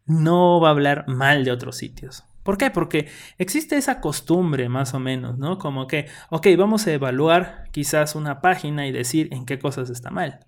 no 0.07 0.61
va 0.61 0.69
a 0.69 0.71
hablar 0.73 1.05
mal 1.09 1.45
de 1.45 1.51
otros 1.51 1.77
sitios. 1.77 2.25
¿Por 2.43 2.59
qué? 2.59 2.71
Porque 2.71 3.09
existe 3.39 3.77
esa 3.77 4.01
costumbre 4.01 4.69
más 4.69 4.95
o 4.95 5.01
menos, 5.01 5.39
¿no? 5.39 5.59
Como 5.59 5.87
que, 5.87 6.09
ok, 6.31 6.49
vamos 6.59 6.87
a 6.87 6.93
evaluar 6.93 7.69
quizás 7.71 8.15
una 8.15 8.41
página 8.41 8.87
y 8.87 8.93
decir 8.93 9.29
en 9.33 9.47
qué 9.47 9.59
cosas 9.59 9.91
está 9.91 10.11
mal. 10.11 10.41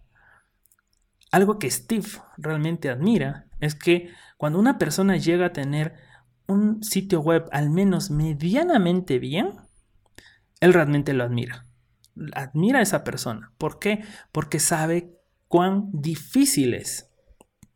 Algo 1.30 1.58
que 1.58 1.70
Steve 1.70 2.06
realmente 2.36 2.90
admira 2.90 3.46
es 3.60 3.74
que 3.74 4.10
cuando 4.36 4.58
una 4.58 4.78
persona 4.78 5.16
llega 5.16 5.46
a 5.46 5.52
tener 5.52 5.94
un 6.46 6.82
sitio 6.82 7.20
web 7.20 7.48
al 7.52 7.70
menos 7.70 8.10
medianamente 8.10 9.18
bien, 9.18 9.52
él 10.60 10.72
realmente 10.72 11.12
lo 11.12 11.24
admira. 11.24 11.66
Admira 12.34 12.80
a 12.80 12.82
esa 12.82 13.04
persona. 13.04 13.52
¿Por 13.58 13.78
qué? 13.78 14.04
Porque 14.32 14.60
sabe 14.60 15.18
cuán 15.48 15.90
difícil 15.92 16.74
es. 16.74 17.10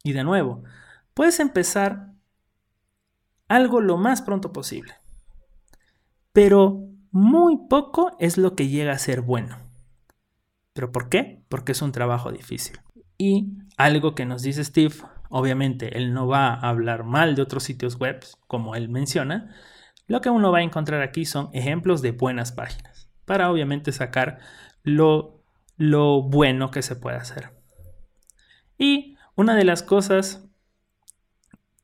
Y 0.02 0.12
de 0.12 0.24
nuevo, 0.24 0.62
puedes 1.14 1.40
empezar 1.40 2.12
algo 3.48 3.80
lo 3.80 3.96
más 3.96 4.22
pronto 4.22 4.52
posible. 4.52 4.94
Pero 6.32 6.84
muy 7.10 7.56
poco 7.68 8.16
es 8.18 8.38
lo 8.38 8.54
que 8.54 8.68
llega 8.68 8.92
a 8.92 8.98
ser 8.98 9.22
bueno. 9.22 9.56
¿Pero 10.72 10.92
por 10.92 11.08
qué? 11.08 11.42
Porque 11.48 11.72
es 11.72 11.82
un 11.82 11.92
trabajo 11.92 12.30
difícil. 12.30 12.78
Y 13.16 13.48
algo 13.76 14.14
que 14.14 14.26
nos 14.26 14.42
dice 14.42 14.62
Steve, 14.62 14.94
obviamente 15.28 15.98
él 15.98 16.14
no 16.14 16.28
va 16.28 16.54
a 16.54 16.68
hablar 16.68 17.04
mal 17.04 17.34
de 17.34 17.42
otros 17.42 17.64
sitios 17.64 17.96
web, 17.98 18.24
como 18.46 18.76
él 18.76 18.88
menciona, 18.88 19.54
lo 20.06 20.20
que 20.20 20.30
uno 20.30 20.52
va 20.52 20.58
a 20.58 20.62
encontrar 20.62 21.02
aquí 21.02 21.24
son 21.24 21.50
ejemplos 21.52 22.00
de 22.00 22.12
buenas 22.12 22.52
páginas, 22.52 23.10
para 23.24 23.50
obviamente 23.50 23.92
sacar 23.92 24.38
lo, 24.82 25.42
lo 25.76 26.22
bueno 26.22 26.70
que 26.70 26.82
se 26.82 26.96
puede 26.96 27.16
hacer. 27.16 27.50
Y 28.78 29.16
una 29.34 29.54
de 29.56 29.64
las 29.64 29.82
cosas 29.82 30.48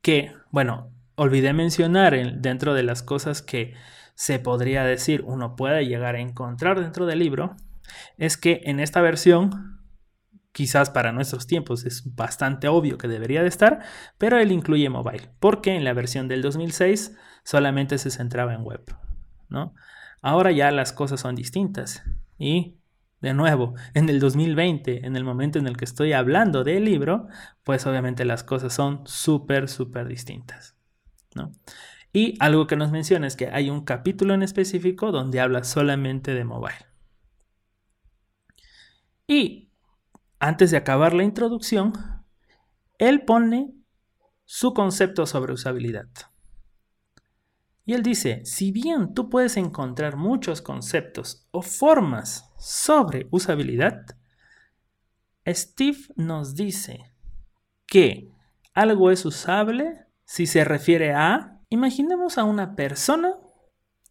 que, 0.01 0.31
bueno, 0.51 0.94
olvidé 1.15 1.53
mencionar 1.53 2.39
dentro 2.39 2.73
de 2.73 2.83
las 2.83 3.03
cosas 3.03 3.41
que 3.41 3.73
se 4.15 4.39
podría 4.39 4.83
decir 4.83 5.23
uno 5.25 5.55
puede 5.55 5.85
llegar 5.85 6.15
a 6.15 6.21
encontrar 6.21 6.79
dentro 6.79 7.05
del 7.05 7.19
libro, 7.19 7.55
es 8.17 8.37
que 8.37 8.61
en 8.65 8.79
esta 8.79 9.01
versión, 9.01 9.81
quizás 10.51 10.89
para 10.89 11.11
nuestros 11.11 11.47
tiempos 11.47 11.85
es 11.85 12.15
bastante 12.15 12.67
obvio 12.67 12.97
que 12.97 13.07
debería 13.07 13.41
de 13.41 13.49
estar, 13.49 13.79
pero 14.17 14.37
él 14.37 14.51
incluye 14.51 14.89
mobile, 14.89 15.29
porque 15.39 15.75
en 15.75 15.83
la 15.83 15.93
versión 15.93 16.27
del 16.27 16.41
2006 16.41 17.15
solamente 17.43 17.97
se 17.97 18.09
centraba 18.09 18.53
en 18.53 18.63
web, 18.63 18.83
¿no? 19.49 19.73
Ahora 20.21 20.51
ya 20.51 20.71
las 20.71 20.93
cosas 20.93 21.19
son 21.19 21.35
distintas 21.35 22.03
y 22.37 22.79
de 23.21 23.33
nuevo, 23.33 23.73
en 23.93 24.07
el 24.09 24.19
2020, 24.19 25.05
en 25.05 25.15
el 25.15 25.23
momento 25.23 25.57
en 25.57 25.67
el 25.67 25.77
que 25.77 25.85
estoy 25.85 26.13
hablando 26.13 26.63
del 26.63 26.85
libro, 26.85 27.27
pues 27.63 27.85
obviamente 27.87 28.23
las 28.23 28.43
cosas 28.43 28.73
son 28.73 29.01
súper, 29.05 29.67
súper 29.67 30.07
distintas. 30.07 30.74
¿No? 31.35 31.51
Y 32.11 32.35
algo 32.39 32.65
que 32.65 32.77
nos 32.77 32.91
menciona 32.91 33.27
es 33.27 33.35
que 33.35 33.49
hay 33.49 33.69
un 33.69 33.83
capítulo 33.83 34.33
en 34.33 34.41
específico 34.41 35.11
donde 35.11 35.41
habla 35.41 35.63
solamente 35.63 36.33
de 36.33 36.45
mobile. 36.45 36.85
Y 39.27 39.69
antes 40.39 40.71
de 40.71 40.77
acabar 40.77 41.13
la 41.13 41.23
introducción, 41.23 41.93
él 42.97 43.25
pone 43.25 43.73
su 44.45 44.73
concepto 44.73 45.25
sobre 45.25 45.53
usabilidad. 45.53 46.07
Y 47.85 47.93
él 47.93 48.01
dice, 48.01 48.43
si 48.45 48.71
bien 48.71 49.13
tú 49.13 49.29
puedes 49.29 49.57
encontrar 49.57 50.15
muchos 50.15 50.61
conceptos 50.61 51.47
o 51.51 51.61
formas 51.61 52.51
sobre 52.57 53.27
usabilidad, 53.29 54.05
Steve 55.45 55.99
nos 56.15 56.55
dice 56.55 57.11
que 57.85 58.31
algo 58.73 59.11
es 59.11 59.25
usable 59.25 60.04
si 60.25 60.47
se 60.47 60.63
refiere 60.63 61.13
a, 61.13 61.61
imaginemos 61.69 62.37
a 62.37 62.43
una 62.43 62.75
persona 62.75 63.33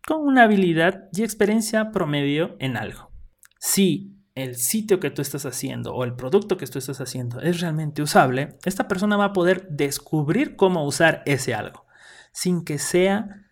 con 0.06 0.20
una 0.20 0.44
habilidad 0.44 1.08
y 1.12 1.22
experiencia 1.22 1.90
promedio 1.90 2.56
en 2.58 2.76
algo. 2.76 3.10
Si 3.58 4.14
el 4.34 4.56
sitio 4.56 5.00
que 5.00 5.10
tú 5.10 5.22
estás 5.22 5.46
haciendo 5.46 5.94
o 5.94 6.04
el 6.04 6.14
producto 6.14 6.56
que 6.56 6.66
tú 6.66 6.78
estás 6.78 7.00
haciendo 7.00 7.40
es 7.40 7.60
realmente 7.60 8.02
usable, 8.02 8.58
esta 8.64 8.88
persona 8.88 9.16
va 9.16 9.26
a 9.26 9.32
poder 9.32 9.68
descubrir 9.70 10.56
cómo 10.56 10.84
usar 10.84 11.22
ese 11.24 11.54
algo, 11.54 11.86
sin 12.32 12.64
que 12.64 12.78
sea 12.78 13.44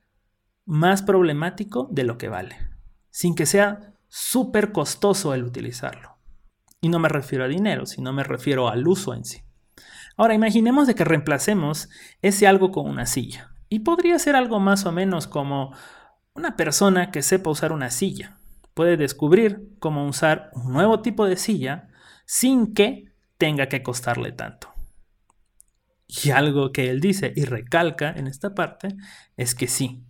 más 0.65 1.03
problemático 1.03 1.89
de 1.91 2.05
lo 2.05 2.19
que 2.19 2.29
vale, 2.29 2.57
sin 3.11 3.35
que 3.35 3.47
sea 3.47 3.95
súper 4.09 4.73
costoso 4.73 5.35
el 5.35 5.45
utilizarlo. 5.45 6.19
Y 6.81 6.89
no 6.89 6.99
me 6.99 7.09
refiero 7.09 7.45
a 7.45 7.49
dinero, 7.49 7.87
sino 7.87 8.13
me 8.13 8.25
refiero 8.25 8.69
al 8.69 8.87
uso 8.87 9.15
en 9.15 9.25
sí. 9.25 9.43
Ahora 10.17 10.35
imaginemos 10.35 10.87
de 10.87 10.95
que 10.95 11.05
reemplacemos 11.05 11.89
ese 12.21 12.47
algo 12.47 12.71
con 12.71 12.89
una 12.89 13.07
silla. 13.07 13.55
Y 13.69 13.81
podría 13.81 14.19
ser 14.19 14.37
algo 14.37 14.61
más 14.61 14.85
o 14.85 14.93
menos 14.93 15.27
como 15.27 15.75
una 16.35 16.57
persona 16.57 17.11
que 17.11 17.23
sepa 17.23 17.51
usar 17.51 17.73
una 17.73 17.91
silla. 17.91 18.39
Puede 18.75 18.97
descubrir 18.97 19.71
cómo 19.79 20.07
usar 20.07 20.51
un 20.55 20.73
nuevo 20.73 21.01
tipo 21.01 21.27
de 21.27 21.37
silla 21.37 21.89
sin 22.27 22.75
que 22.75 23.13
tenga 23.39 23.69
que 23.69 23.83
costarle 23.83 24.33
tanto. 24.33 24.73
Y 26.07 26.31
algo 26.31 26.73
que 26.73 26.91
él 26.91 27.01
dice 27.01 27.33
y 27.35 27.45
recalca 27.45 28.11
en 28.11 28.27
esta 28.27 28.55
parte 28.55 28.89
es 29.37 29.55
que 29.55 29.67
sí, 29.67 30.05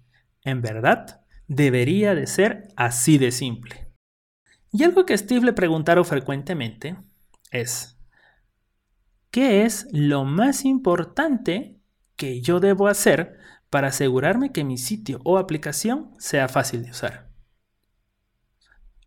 en 0.45 0.61
verdad, 0.61 1.21
debería 1.47 2.15
de 2.15 2.27
ser 2.27 2.69
así 2.77 3.19
de 3.19 3.31
simple. 3.31 3.93
Y 4.73 4.85
algo 4.85 5.07
que 5.07 5.17
Steve 5.17 5.47
le 5.47 5.53
preguntaron 5.53 6.05
frecuentemente 6.05 6.97
es, 7.51 7.92
¿qué 9.33 9.65
es 9.65 9.89
lo 9.91 10.25
más 10.25 10.65
importante 10.65 11.81
que 12.15 12.41
yo 12.41 12.61
debo 12.61 12.87
hacer 12.87 13.39
para 13.71 13.89
asegurarme 13.89 14.53
que 14.53 14.63
mi 14.63 14.79
sitio 14.79 15.21
o 15.25 15.39
aplicación 15.39 16.13
sea 16.19 16.49
fácil 16.49 16.85
de 16.85 16.91
usar? 16.91 17.31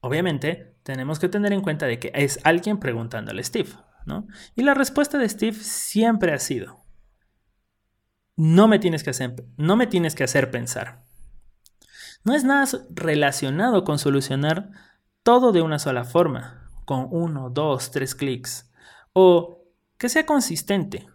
Obviamente, 0.02 0.78
tenemos 0.84 1.20
que 1.20 1.30
tener 1.30 1.54
en 1.54 1.62
cuenta 1.62 1.86
de 1.86 2.00
que 2.00 2.12
es 2.14 2.40
alguien 2.44 2.80
preguntándole 2.80 3.40
a 3.40 3.44
Steve, 3.44 3.70
¿no? 4.06 4.28
Y 4.56 4.64
la 4.64 4.74
respuesta 4.74 5.18
de 5.18 5.30
Steve 5.30 5.58
siempre 5.58 6.34
ha 6.34 6.40
sido, 6.40 6.84
no 8.36 8.68
me 8.68 8.80
tienes 8.80 9.04
que 9.04 9.12
hacer, 9.12 9.46
no 9.58 9.76
me 9.76 9.88
tienes 9.88 10.16
que 10.16 10.24
hacer 10.24 10.52
pensar. 10.52 11.06
No 12.24 12.34
es 12.34 12.44
nada 12.44 12.68
relacionado 12.90 13.84
con 13.84 14.00
solucionar 14.00 14.72
todo 15.24 15.52
de 15.52 15.62
una 15.62 15.80
sola 15.80 16.04
forma, 16.04 16.70
con 16.86 17.08
uno, 17.12 17.50
dos, 17.52 17.92
tres 17.92 18.16
clics, 18.16 18.72
o 19.14 19.65
que 19.98 20.10
sea 20.10 20.26
consistente. 20.26 21.08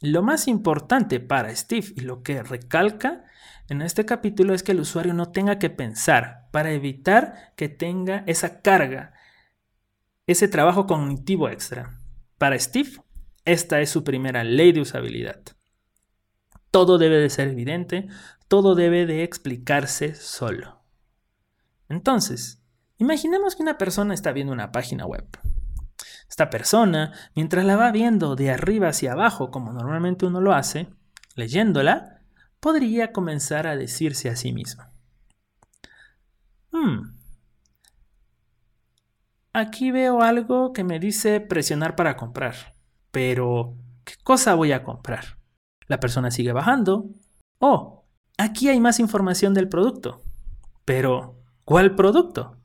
Lo 0.00 0.22
más 0.22 0.48
importante 0.48 1.20
para 1.20 1.54
Steve 1.54 1.88
y 1.96 2.00
lo 2.00 2.22
que 2.22 2.42
recalca 2.42 3.24
en 3.68 3.82
este 3.82 4.04
capítulo 4.04 4.54
es 4.54 4.62
que 4.62 4.72
el 4.72 4.80
usuario 4.80 5.14
no 5.14 5.30
tenga 5.30 5.58
que 5.58 5.70
pensar 5.70 6.48
para 6.50 6.72
evitar 6.72 7.52
que 7.54 7.68
tenga 7.68 8.24
esa 8.26 8.62
carga, 8.62 9.12
ese 10.26 10.48
trabajo 10.48 10.86
cognitivo 10.86 11.48
extra. 11.48 11.98
Para 12.38 12.58
Steve, 12.58 12.90
Esta 13.44 13.80
es 13.80 13.88
su 13.88 14.04
primera 14.04 14.44
ley 14.44 14.72
de 14.72 14.82
usabilidad. 14.82 15.40
Todo 16.70 16.98
debe 16.98 17.16
de 17.16 17.30
ser 17.30 17.48
evidente, 17.48 18.06
todo 18.48 18.74
debe 18.74 19.06
de 19.06 19.24
explicarse 19.24 20.14
solo. 20.14 20.82
Entonces, 21.88 22.62
imaginemos 22.98 23.56
que 23.56 23.62
una 23.62 23.78
persona 23.78 24.14
está 24.14 24.32
viendo 24.32 24.52
una 24.52 24.72
página 24.72 25.06
web. 25.06 25.26
Esta 26.30 26.48
persona, 26.48 27.12
mientras 27.34 27.64
la 27.64 27.74
va 27.74 27.90
viendo 27.90 28.36
de 28.36 28.52
arriba 28.52 28.88
hacia 28.88 29.12
abajo, 29.12 29.50
como 29.50 29.72
normalmente 29.72 30.26
uno 30.26 30.40
lo 30.40 30.54
hace, 30.54 30.88
leyéndola, 31.34 32.22
podría 32.60 33.12
comenzar 33.12 33.66
a 33.66 33.76
decirse 33.76 34.30
a 34.30 34.36
sí 34.36 34.52
mismo. 34.52 34.84
Hmm, 36.70 37.16
aquí 39.52 39.90
veo 39.90 40.22
algo 40.22 40.72
que 40.72 40.84
me 40.84 41.00
dice 41.00 41.40
presionar 41.40 41.96
para 41.96 42.16
comprar, 42.16 42.76
pero 43.10 43.74
¿qué 44.04 44.14
cosa 44.22 44.54
voy 44.54 44.70
a 44.70 44.84
comprar? 44.84 45.38
La 45.88 45.98
persona 45.98 46.30
sigue 46.30 46.52
bajando. 46.52 47.10
Oh, 47.58 48.04
aquí 48.38 48.68
hay 48.68 48.78
más 48.78 49.00
información 49.00 49.52
del 49.52 49.68
producto. 49.68 50.22
Pero, 50.84 51.42
¿cuál 51.64 51.96
producto? 51.96 52.56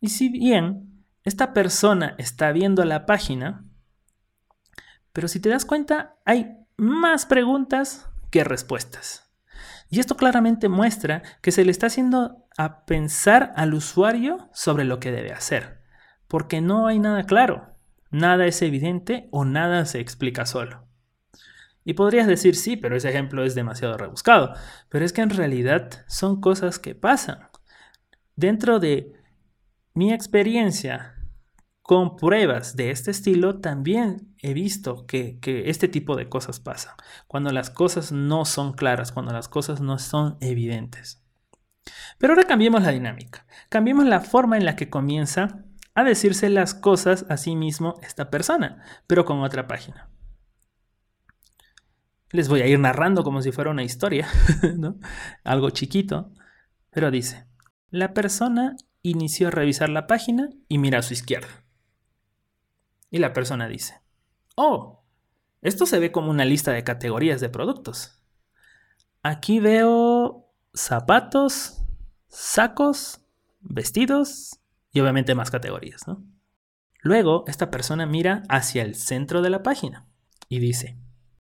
Y 0.00 0.08
si 0.08 0.30
bien 0.30 0.89
esta 1.24 1.52
persona 1.52 2.14
está 2.18 2.52
viendo 2.52 2.84
la 2.84 3.06
página, 3.06 3.64
pero 5.12 5.28
si 5.28 5.40
te 5.40 5.48
das 5.48 5.64
cuenta, 5.64 6.16
hay 6.24 6.56
más 6.76 7.26
preguntas 7.26 8.08
que 8.30 8.44
respuestas. 8.44 9.30
Y 9.90 10.00
esto 10.00 10.16
claramente 10.16 10.68
muestra 10.68 11.22
que 11.42 11.52
se 11.52 11.64
le 11.64 11.72
está 11.72 11.88
haciendo 11.88 12.46
a 12.56 12.84
pensar 12.84 13.52
al 13.56 13.74
usuario 13.74 14.48
sobre 14.52 14.84
lo 14.84 15.00
que 15.00 15.12
debe 15.12 15.32
hacer, 15.32 15.82
porque 16.28 16.60
no 16.60 16.86
hay 16.86 16.98
nada 16.98 17.24
claro, 17.24 17.76
nada 18.10 18.46
es 18.46 18.62
evidente 18.62 19.28
o 19.32 19.44
nada 19.44 19.84
se 19.84 20.00
explica 20.00 20.46
solo. 20.46 20.86
Y 21.84 21.94
podrías 21.94 22.26
decir, 22.26 22.56
sí, 22.56 22.76
pero 22.76 22.96
ese 22.96 23.08
ejemplo 23.08 23.42
es 23.44 23.54
demasiado 23.54 23.96
rebuscado. 23.96 24.54
Pero 24.88 25.04
es 25.04 25.12
que 25.12 25.22
en 25.22 25.30
realidad 25.30 26.04
son 26.06 26.40
cosas 26.40 26.78
que 26.78 26.94
pasan. 26.94 27.48
Dentro 28.36 28.78
de 28.78 29.19
mi 29.94 30.12
experiencia 30.12 31.16
con 31.82 32.16
pruebas 32.16 32.76
de 32.76 32.90
este 32.90 33.10
estilo, 33.10 33.60
también 33.60 34.34
he 34.38 34.54
visto 34.54 35.06
que, 35.06 35.40
que, 35.40 35.70
este 35.70 35.88
tipo 35.88 36.16
de 36.16 36.28
cosas 36.28 36.60
pasan. 36.60 36.94
Cuando 37.26 37.50
las 37.50 37.70
cosas 37.70 38.12
no 38.12 38.44
son 38.44 38.72
claras, 38.74 39.12
cuando 39.12 39.32
las 39.32 39.48
cosas 39.48 39.80
no 39.80 39.98
son 39.98 40.36
evidentes. 40.40 41.24
Pero 42.18 42.34
ahora 42.34 42.46
cambiemos 42.46 42.82
la 42.82 42.90
dinámica. 42.90 43.46
Cambiemos 43.68 44.06
la 44.06 44.20
forma 44.20 44.56
en 44.56 44.64
la 44.64 44.76
que 44.76 44.90
comienza 44.90 45.64
a 45.94 46.04
decirse 46.04 46.48
las 46.48 46.74
cosas 46.74 47.26
a 47.28 47.36
sí 47.36 47.56
mismo 47.56 47.96
esta 48.02 48.30
persona, 48.30 48.82
pero 49.06 49.24
con 49.24 49.40
otra 49.40 49.66
página 49.66 50.10
les 52.32 52.48
voy 52.48 52.62
a 52.62 52.66
ir 52.66 52.78
narrando 52.78 53.24
como 53.24 53.42
si 53.42 53.52
fuera 53.52 53.70
una 53.70 53.82
historia, 53.82 54.28
¿no? 54.76 54.98
Algo 55.44 55.70
chiquito. 55.70 56.32
Pero 56.90 57.10
dice, 57.10 57.46
la 57.90 58.12
persona 58.14 58.76
inició 59.02 59.48
a 59.48 59.50
revisar 59.50 59.88
la 59.88 60.06
página 60.06 60.50
y 60.68 60.78
mira 60.78 60.98
a 60.98 61.02
su 61.02 61.14
izquierda. 61.14 61.64
Y 63.10 63.18
la 63.18 63.32
persona 63.32 63.68
dice, 63.68 64.00
oh, 64.54 65.04
esto 65.62 65.86
se 65.86 65.98
ve 65.98 66.12
como 66.12 66.30
una 66.30 66.44
lista 66.44 66.72
de 66.72 66.84
categorías 66.84 67.40
de 67.40 67.48
productos. 67.48 68.22
Aquí 69.22 69.60
veo 69.60 70.48
zapatos, 70.72 71.82
sacos, 72.28 73.20
vestidos 73.60 74.60
y 74.92 75.00
obviamente 75.00 75.34
más 75.34 75.50
categorías. 75.50 76.02
Luego, 77.02 77.44
esta 77.46 77.70
persona 77.70 78.06
mira 78.06 78.42
hacia 78.48 78.82
el 78.82 78.94
centro 78.94 79.42
de 79.42 79.50
la 79.50 79.62
página 79.62 80.06
y 80.48 80.58
dice, 80.58 80.98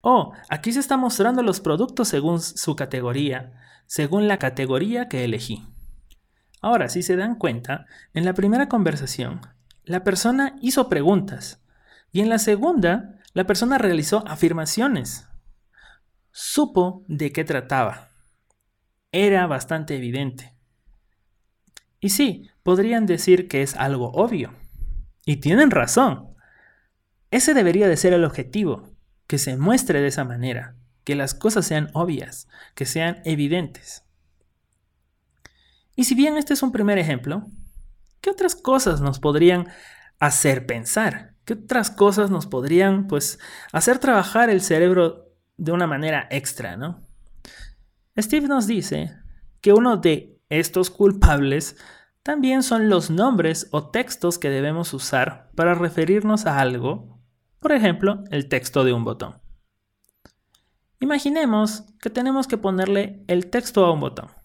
Oh, 0.01 0.33
aquí 0.49 0.73
se 0.73 0.81
está 0.81 0.97
mostrando 0.97 1.43
los 1.43 1.61
productos 1.61 2.09
según 2.09 2.41
su 2.41 2.77
categoría, 2.77 3.53
según 3.87 4.29
la 4.29 4.39
categoría 4.39 5.09
que 5.09 5.25
elegí. 5.25 5.67
Ahora, 6.61 6.89
si 6.89 7.03
se 7.03 7.17
dan 7.17 7.37
cuenta, 7.37 7.87
en 8.15 8.25
la 8.25 8.35
primera 8.35 8.69
conversación, 8.69 9.41
la 9.85 10.05
persona 10.05 10.57
hizo 10.61 10.89
preguntas 10.89 11.63
y 12.13 12.21
en 12.21 12.29
la 12.29 12.39
segunda, 12.39 13.19
la 13.33 13.47
persona 13.47 13.79
realizó 13.79 14.27
afirmaciones. 14.27 15.29
Supo 16.33 17.05
de 17.09 17.33
qué 17.33 17.45
trataba. 17.45 18.09
Era 19.13 19.47
bastante 19.47 19.97
evidente. 19.97 20.55
Y 22.01 22.11
sí, 22.11 22.51
podrían 22.63 23.07
decir 23.07 23.49
que 23.49 23.63
es 23.63 23.75
algo 23.77 24.11
obvio. 24.13 24.55
Y 25.25 25.37
tienen 25.37 25.71
razón. 25.71 26.35
Ese 27.31 27.55
debería 27.55 27.89
de 27.89 27.97
ser 27.97 28.13
el 28.13 28.25
objetivo, 28.25 28.95
que 29.27 29.39
se 29.39 29.57
muestre 29.57 30.01
de 30.01 30.09
esa 30.09 30.25
manera, 30.25 30.77
que 31.05 31.15
las 31.15 31.35
cosas 31.35 31.67
sean 31.67 31.91
obvias, 31.93 32.49
que 32.75 32.87
sean 32.87 33.21
evidentes. 33.25 34.05
Y 35.99 36.05
si 36.05 36.15
bien 36.15 36.37
este 36.37 36.55
es 36.55 36.63
un 36.63 36.71
primer 36.71 36.97
ejemplo, 36.97 37.49
¿qué 38.21 38.31
otras 38.31 38.55
cosas 38.55 39.01
nos 39.01 39.19
podrían 39.19 39.67
hacer 40.21 40.65
pensar? 40.65 41.35
¿Qué 41.45 41.55
otras 41.55 41.91
cosas 41.91 42.31
nos 42.31 42.47
podrían, 42.47 43.09
pues, 43.09 43.41
hacer 43.73 43.99
trabajar 43.99 44.49
el 44.49 44.61
cerebro 44.61 45.33
de 45.57 45.73
una 45.73 45.89
manera 45.89 46.29
extra, 46.31 46.77
no? 46.77 47.03
Steve 48.17 48.47
nos 48.47 48.69
dice 48.69 49.17
que 49.61 49.73
uno 49.73 49.97
de 49.97 50.39
estos 50.51 50.89
culpables 50.89 51.77
también 52.23 52.63
son 52.63 52.89
los 52.89 53.11
nombres 53.11 53.67
o 53.73 53.91
textos 53.91 54.39
que 54.39 54.51
debemos 54.51 54.95
usar 54.95 55.51
para 55.57 55.75
referirnos 55.75 56.47
a 56.47 56.61
algo 56.61 57.19
por 57.59 57.73
ejemplo, 57.73 58.23
el 58.31 58.49
texto 58.49 58.85
de 58.85 58.93
un 58.93 59.03
botón. 59.03 59.35
Imaginemos 61.01 61.87
que 62.01 62.09
tenemos 62.09 62.47
que 62.47 62.57
ponerle 62.57 63.25
el 63.27 63.51
texto 63.51 63.85
a 63.85 63.93
un 63.93 63.99
botón 63.99 64.38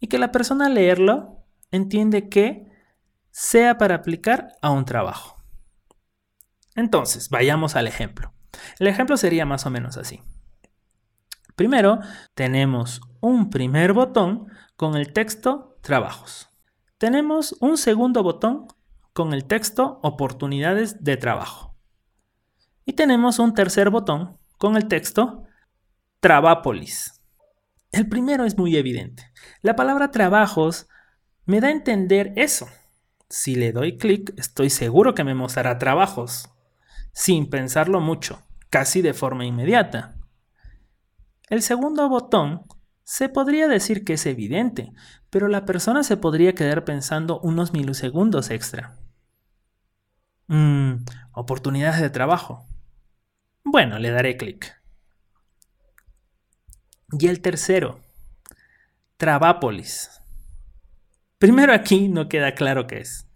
y 0.00 0.08
que 0.08 0.18
la 0.18 0.32
persona 0.32 0.66
al 0.66 0.74
leerlo 0.74 1.44
entiende 1.70 2.28
que 2.28 2.66
sea 3.30 3.78
para 3.78 3.96
aplicar 3.96 4.48
a 4.62 4.70
un 4.70 4.84
trabajo. 4.84 5.36
Entonces, 6.74 7.28
vayamos 7.28 7.76
al 7.76 7.86
ejemplo. 7.86 8.32
El 8.78 8.86
ejemplo 8.86 9.16
sería 9.16 9.44
más 9.44 9.66
o 9.66 9.70
menos 9.70 9.96
así. 9.96 10.20
Primero, 11.54 12.00
tenemos 12.34 13.00
un 13.20 13.50
primer 13.50 13.92
botón 13.92 14.46
con 14.76 14.96
el 14.96 15.12
texto 15.12 15.76
trabajos. 15.82 16.48
Tenemos 16.98 17.56
un 17.60 17.76
segundo 17.76 18.22
botón 18.22 18.66
con 19.12 19.34
el 19.34 19.44
texto 19.44 20.00
oportunidades 20.02 21.04
de 21.04 21.16
trabajo. 21.16 21.76
Y 22.84 22.94
tenemos 22.94 23.38
un 23.38 23.54
tercer 23.54 23.90
botón 23.90 24.38
con 24.58 24.76
el 24.76 24.88
texto 24.88 25.44
Travápolis. 26.20 27.19
El 27.92 28.08
primero 28.08 28.44
es 28.44 28.56
muy 28.56 28.76
evidente. 28.76 29.32
La 29.62 29.74
palabra 29.76 30.10
trabajos 30.10 30.88
me 31.44 31.60
da 31.60 31.68
a 31.68 31.72
entender 31.72 32.32
eso. 32.36 32.68
Si 33.28 33.54
le 33.54 33.72
doy 33.72 33.98
clic, 33.98 34.32
estoy 34.38 34.70
seguro 34.70 35.14
que 35.14 35.24
me 35.24 35.34
mostrará 35.34 35.78
trabajos, 35.78 36.50
sin 37.12 37.50
pensarlo 37.50 38.00
mucho, 38.00 38.42
casi 38.70 39.02
de 39.02 39.14
forma 39.14 39.44
inmediata. 39.44 40.16
El 41.48 41.62
segundo 41.62 42.08
botón 42.08 42.64
se 43.02 43.28
podría 43.28 43.66
decir 43.66 44.04
que 44.04 44.12
es 44.12 44.26
evidente, 44.26 44.92
pero 45.30 45.48
la 45.48 45.64
persona 45.64 46.04
se 46.04 46.16
podría 46.16 46.54
quedar 46.54 46.84
pensando 46.84 47.40
unos 47.40 47.72
milisegundos 47.72 48.50
extra. 48.50 48.96
Mmm, 50.46 51.04
oportunidades 51.32 52.00
de 52.00 52.10
trabajo. 52.10 52.66
Bueno, 53.64 53.98
le 53.98 54.10
daré 54.10 54.36
clic. 54.36 54.79
Y 57.12 57.26
el 57.26 57.40
tercero, 57.40 58.00
Travápolis. 59.16 60.22
Primero 61.38 61.74
aquí 61.74 62.08
no 62.08 62.28
queda 62.28 62.54
claro 62.54 62.86
qué 62.86 62.98
es. 63.00 63.26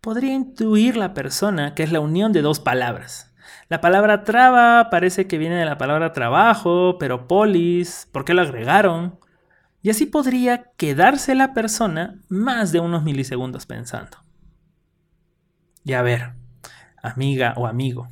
Podría 0.00 0.32
intuir 0.32 0.96
la 0.96 1.14
persona 1.14 1.74
que 1.74 1.82
es 1.82 1.92
la 1.92 2.00
unión 2.00 2.32
de 2.32 2.42
dos 2.42 2.60
palabras. 2.60 3.32
La 3.68 3.80
palabra 3.80 4.24
traba 4.24 4.88
parece 4.90 5.26
que 5.26 5.38
viene 5.38 5.56
de 5.56 5.64
la 5.66 5.78
palabra 5.78 6.12
trabajo, 6.12 6.96
pero 6.98 7.28
polis, 7.28 8.08
¿por 8.10 8.24
qué 8.24 8.34
lo 8.34 8.42
agregaron? 8.42 9.18
Y 9.82 9.90
así 9.90 10.06
podría 10.06 10.72
quedarse 10.76 11.34
la 11.34 11.54
persona 11.54 12.20
más 12.28 12.72
de 12.72 12.80
unos 12.80 13.04
milisegundos 13.04 13.66
pensando. 13.66 14.18
Y 15.84 15.92
a 15.92 16.02
ver, 16.02 16.32
amiga 17.02 17.54
o 17.56 17.66
amigo, 17.66 18.08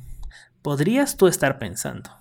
podrías 0.61 1.17
tú 1.17 1.27
estar 1.27 1.59
pensando, 1.59 2.11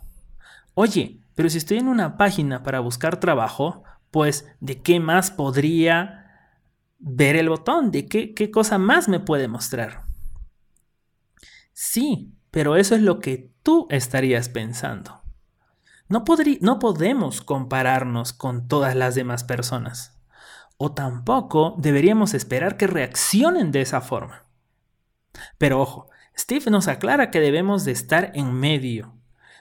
oye, 0.74 1.21
pero 1.34 1.48
si 1.48 1.58
estoy 1.58 1.78
en 1.78 1.88
una 1.88 2.16
página 2.16 2.62
para 2.62 2.80
buscar 2.80 3.18
trabajo, 3.18 3.84
pues 4.10 4.46
¿de 4.60 4.82
qué 4.82 5.00
más 5.00 5.30
podría 5.30 6.22
ver 6.98 7.36
el 7.36 7.48
botón? 7.48 7.90
¿De 7.90 8.06
qué, 8.06 8.50
cosa 8.50 8.78
más 8.78 9.08
me 9.08 9.20
puede 9.20 9.48
mostrar? 9.48 10.04
Sí, 11.72 12.32
pero 12.50 12.76
eso 12.76 12.94
es 12.94 13.02
lo 13.02 13.18
que 13.18 13.50
tú 13.62 13.86
estarías 13.90 14.48
pensando. 14.48 15.22
No, 16.08 16.24
no 16.60 16.78
podemos 16.78 17.40
compararnos 17.40 18.32
con 18.32 18.68
todas 18.68 18.94
las 18.94 19.14
demás 19.14 19.44
personas. 19.44 20.20
O 20.76 20.92
tampoco 20.92 21.74
deberíamos 21.78 22.34
esperar 22.34 22.76
que 22.76 22.86
reaccionen 22.86 23.72
de 23.72 23.80
esa 23.80 24.02
forma. 24.02 24.44
Pero 25.56 25.80
ojo, 25.80 26.10
Steve 26.38 26.70
nos 26.70 26.88
aclara 26.88 27.30
que 27.30 27.40
debemos 27.40 27.84
de 27.84 27.92
estar 27.92 28.32
en 28.34 28.52
medio 28.52 29.14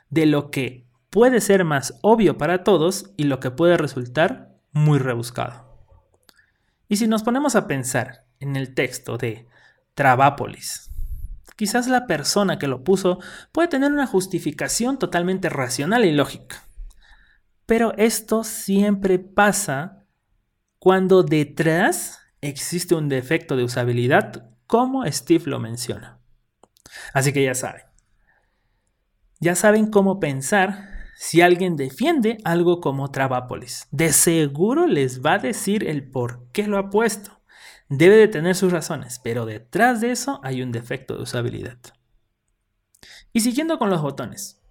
de 0.10 0.26
lo 0.26 0.52
que 0.52 0.91
puede 1.12 1.42
ser 1.42 1.66
más 1.66 2.00
obvio 2.02 2.38
para 2.38 2.64
todos 2.64 3.12
y 3.18 3.26
lo 3.26 3.40
que 3.40 3.52
puede 3.52 3.78
resultar 3.78 4.58
muy 4.72 4.98
rebuscado. 4.98 5.70
Y 6.88 6.98
si 6.98 7.08
nos 7.08 7.22
ponemos 7.22 7.56
a 7.56 7.68
pensar 7.68 8.26
en 8.40 8.56
el 8.56 8.74
texto 8.74 9.18
de 9.18 9.48
Trabápolis, 9.94 10.90
quizás 11.56 11.88
la 11.88 12.08
persona 12.08 12.58
que 12.58 12.68
lo 12.68 12.84
puso 12.84 13.20
puede 13.52 13.68
tener 13.68 13.92
una 13.92 14.08
justificación 14.08 14.98
totalmente 14.98 15.50
racional 15.50 16.06
y 16.06 16.12
lógica. 16.12 16.64
Pero 17.66 17.94
esto 17.98 18.44
siempre 18.44 19.20
pasa 19.20 20.06
cuando 20.80 21.24
detrás 21.24 22.20
existe 22.40 22.96
un 22.96 23.10
defecto 23.10 23.56
de 23.56 23.66
usabilidad, 23.66 24.50
como 24.66 25.06
Steve 25.06 25.44
lo 25.46 25.60
menciona. 25.60 26.20
Así 27.14 27.34
que 27.34 27.44
ya 27.44 27.54
saben. 27.54 27.84
Ya 29.40 29.56
saben 29.56 29.88
cómo 29.88 30.20
pensar 30.20 30.91
si 31.22 31.42
alguien 31.42 31.76
defiende 31.76 32.40
algo 32.44 32.82
como 32.82 33.12
Trabápolis. 33.12 33.88
De 33.92 34.12
seguro 34.12 34.88
les 34.88 35.24
va 35.24 35.34
a 35.34 35.38
decir 35.38 35.88
el 35.88 36.10
por 36.10 36.48
qué 36.52 36.66
lo 36.66 36.80
ha 36.80 36.90
puesto. 36.90 37.42
Debe 37.90 38.16
de 38.16 38.28
tener 38.28 38.56
sus 38.56 38.72
razones, 38.72 39.20
pero 39.24 39.46
detrás 39.46 40.02
de 40.02 40.10
eso 40.10 40.42
hay 40.44 40.64
un 40.64 40.72
defecto 40.72 41.16
de 41.16 41.22
usabilidad. 41.22 41.78
Y 43.32 43.42
siguiendo 43.42 43.78
con 43.78 43.92
los 43.92 44.02
botones. 44.02 44.64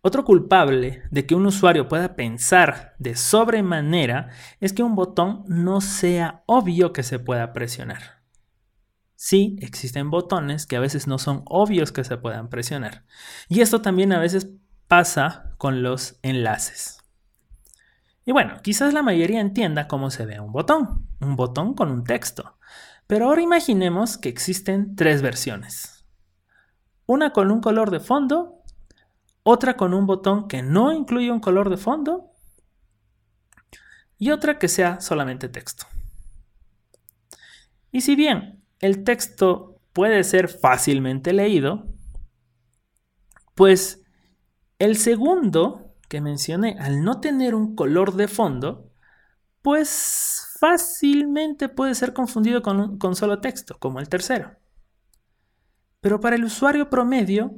Otro 0.00 0.24
culpable 0.24 1.02
de 1.12 1.24
que 1.24 1.36
un 1.36 1.46
usuario 1.46 1.86
pueda 1.86 2.16
pensar 2.16 2.96
de 2.98 3.14
sobremanera 3.14 4.30
es 4.58 4.72
que 4.72 4.82
un 4.82 4.96
botón 4.96 5.44
no 5.46 5.80
sea 5.80 6.42
obvio 6.46 6.92
que 6.92 7.04
se 7.04 7.20
pueda 7.20 7.52
presionar. 7.52 8.24
Sí, 9.14 9.56
existen 9.60 10.10
botones 10.10 10.66
que 10.66 10.74
a 10.74 10.80
veces 10.80 11.06
no 11.06 11.18
son 11.18 11.42
obvios 11.46 11.92
que 11.92 12.02
se 12.02 12.16
puedan 12.16 12.48
presionar. 12.48 13.04
Y 13.48 13.60
esto 13.60 13.80
también 13.80 14.12
a 14.12 14.18
veces 14.18 14.48
pasa 14.88 15.54
con 15.58 15.82
los 15.82 16.18
enlaces. 16.22 16.98
Y 18.24 18.32
bueno, 18.32 18.60
quizás 18.62 18.92
la 18.92 19.02
mayoría 19.02 19.40
entienda 19.40 19.88
cómo 19.88 20.10
se 20.10 20.26
ve 20.26 20.40
un 20.40 20.52
botón, 20.52 21.06
un 21.20 21.36
botón 21.36 21.74
con 21.74 21.90
un 21.90 22.04
texto. 22.04 22.58
Pero 23.06 23.26
ahora 23.26 23.40
imaginemos 23.40 24.18
que 24.18 24.28
existen 24.28 24.96
tres 24.96 25.22
versiones. 25.22 26.04
Una 27.06 27.32
con 27.32 27.50
un 27.50 27.60
color 27.60 27.90
de 27.90 28.00
fondo, 28.00 28.62
otra 29.42 29.76
con 29.76 29.94
un 29.94 30.06
botón 30.06 30.46
que 30.46 30.62
no 30.62 30.92
incluye 30.92 31.30
un 31.30 31.40
color 31.40 31.70
de 31.70 31.78
fondo 31.78 32.32
y 34.18 34.30
otra 34.30 34.58
que 34.58 34.68
sea 34.68 35.00
solamente 35.00 35.48
texto. 35.48 35.86
Y 37.90 38.02
si 38.02 38.14
bien 38.14 38.62
el 38.80 39.04
texto 39.04 39.80
puede 39.94 40.22
ser 40.22 40.48
fácilmente 40.48 41.32
leído, 41.32 41.86
pues 43.54 44.04
el 44.78 44.96
segundo 44.96 45.94
que 46.08 46.20
mencioné, 46.20 46.76
al 46.78 47.02
no 47.04 47.20
tener 47.20 47.54
un 47.54 47.74
color 47.74 48.14
de 48.14 48.28
fondo, 48.28 48.92
pues 49.62 50.54
fácilmente 50.58 51.68
puede 51.68 51.94
ser 51.94 52.12
confundido 52.12 52.62
con, 52.62 53.16
solo 53.16 53.40
texto, 53.40 53.76
como 53.78 54.00
el 54.00 54.08
tercero. 54.08 54.56
Pero 56.00 56.20
para 56.20 56.36
el 56.36 56.44
usuario 56.44 56.88
promedio 56.90 57.52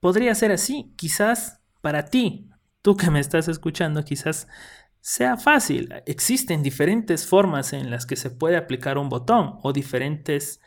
podría 0.00 0.34
ser 0.34 0.52
así. 0.52 0.92
Quizás 0.96 1.60
para 1.80 2.06
ti, 2.06 2.48
tú 2.82 2.96
que 2.96 3.10
me 3.10 3.20
estás 3.20 3.48
escuchando, 3.48 4.04
quizás 4.04 4.48
sea 5.00 5.36
fácil. 5.36 5.94
Existen 6.06 6.62
diferentes 6.62 7.26
formas 7.26 7.72
en 7.72 7.90
las 7.90 8.06
que 8.06 8.16
se 8.16 8.30
puede 8.30 8.56
aplicar 8.56 8.98
un 8.98 9.08
botón 9.08 9.58
o 9.62 9.72
diferentes 9.72 10.60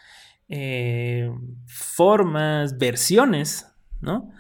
eh, 0.47 1.29
formas, 1.65 2.77
versiones, 2.77 3.67
¿no? 3.99 4.31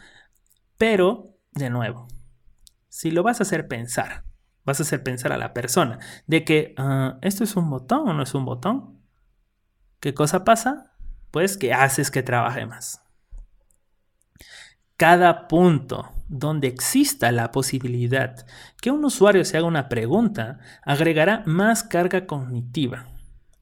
Pero, 0.77 1.30
de 1.51 1.69
nuevo, 1.69 2.07
si 2.89 3.11
lo 3.11 3.23
vas 3.23 3.39
a 3.39 3.43
hacer 3.43 3.67
pensar, 3.67 4.25
vas 4.65 4.79
a 4.79 4.83
hacer 4.83 5.03
pensar 5.03 5.31
a 5.31 5.37
la 5.37 5.53
persona 5.53 5.99
de 6.27 6.43
que 6.43 6.73
ah, 6.77 7.17
esto 7.21 7.43
es 7.43 7.55
un 7.55 7.69
botón 7.69 8.09
o 8.09 8.13
no 8.13 8.23
es 8.23 8.33
un 8.33 8.45
botón. 8.45 8.99
¿Qué 9.99 10.13
cosa 10.13 10.43
pasa? 10.43 10.93
Pues 11.31 11.57
que 11.57 11.73
haces 11.73 12.11
que 12.11 12.23
trabaje 12.23 12.65
más. 12.65 13.01
Cada 14.97 15.47
punto 15.47 16.11
donde 16.27 16.67
exista 16.67 17.31
la 17.31 17.51
posibilidad 17.51 18.45
que 18.81 18.91
un 18.91 19.03
usuario 19.03 19.43
se 19.43 19.57
haga 19.57 19.67
una 19.67 19.89
pregunta 19.89 20.59
agregará 20.83 21.43
más 21.45 21.83
carga 21.83 22.25
cognitiva 22.25 23.07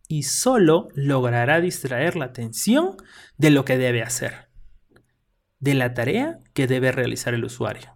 y 0.08 0.24
solo 0.24 0.90
logrará 0.96 1.62
distraer 1.62 2.16
la 2.16 2.26
atención 2.26 2.98
de 3.38 3.52
lo 3.52 3.64
que 3.64 3.78
debe 3.78 4.04
hacer, 4.04 4.49
de 5.60 5.74
la 5.74 5.94
tarea 5.94 6.40
que 6.54 6.68
debe 6.68 6.92
realizar 6.92 7.34
el 7.34 7.46
usuario. 7.46 7.96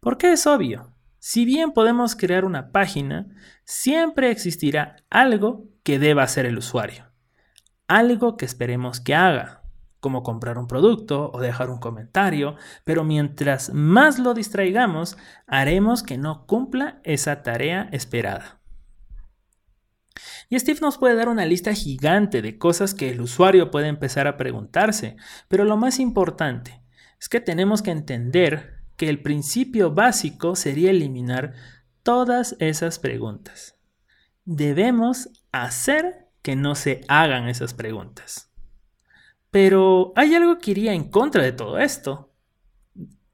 Porque 0.00 0.32
es 0.32 0.46
obvio, 0.46 0.94
si 1.18 1.44
bien 1.44 1.72
podemos 1.72 2.14
crear 2.14 2.44
una 2.44 2.70
página, 2.70 3.26
siempre 3.64 4.30
existirá 4.30 4.96
algo 5.10 5.64
que 5.82 5.98
deba 5.98 6.22
hacer 6.22 6.46
el 6.46 6.58
usuario. 6.58 7.06
Algo 7.88 8.36
que 8.36 8.44
esperemos 8.44 9.00
que 9.00 9.14
haga, 9.14 9.62
como 10.00 10.22
comprar 10.22 10.58
un 10.58 10.68
producto 10.68 11.30
o 11.32 11.40
dejar 11.40 11.70
un 11.70 11.78
comentario, 11.78 12.56
pero 12.84 13.02
mientras 13.02 13.72
más 13.72 14.18
lo 14.18 14.34
distraigamos, 14.34 15.16
haremos 15.46 16.02
que 16.02 16.18
no 16.18 16.46
cumpla 16.46 17.00
esa 17.02 17.42
tarea 17.42 17.88
esperada. 17.92 18.57
Y 20.48 20.58
Steve 20.58 20.80
nos 20.80 20.96
puede 20.96 21.14
dar 21.14 21.28
una 21.28 21.44
lista 21.44 21.74
gigante 21.74 22.40
de 22.40 22.56
cosas 22.56 22.94
que 22.94 23.10
el 23.10 23.20
usuario 23.20 23.70
puede 23.70 23.88
empezar 23.88 24.26
a 24.26 24.36
preguntarse, 24.36 25.16
pero 25.48 25.64
lo 25.64 25.76
más 25.76 25.98
importante 25.98 26.82
es 27.20 27.28
que 27.28 27.40
tenemos 27.40 27.82
que 27.82 27.90
entender 27.90 28.78
que 28.96 29.08
el 29.08 29.20
principio 29.20 29.92
básico 29.92 30.56
sería 30.56 30.90
eliminar 30.90 31.54
todas 32.02 32.56
esas 32.58 32.98
preguntas. 32.98 33.78
Debemos 34.44 35.28
hacer 35.52 36.28
que 36.42 36.56
no 36.56 36.74
se 36.74 37.02
hagan 37.08 37.48
esas 37.48 37.74
preguntas. 37.74 38.50
Pero 39.50 40.12
hay 40.16 40.34
algo 40.34 40.58
que 40.58 40.70
iría 40.70 40.94
en 40.94 41.10
contra 41.10 41.42
de 41.42 41.52
todo 41.52 41.78
esto. 41.78 42.32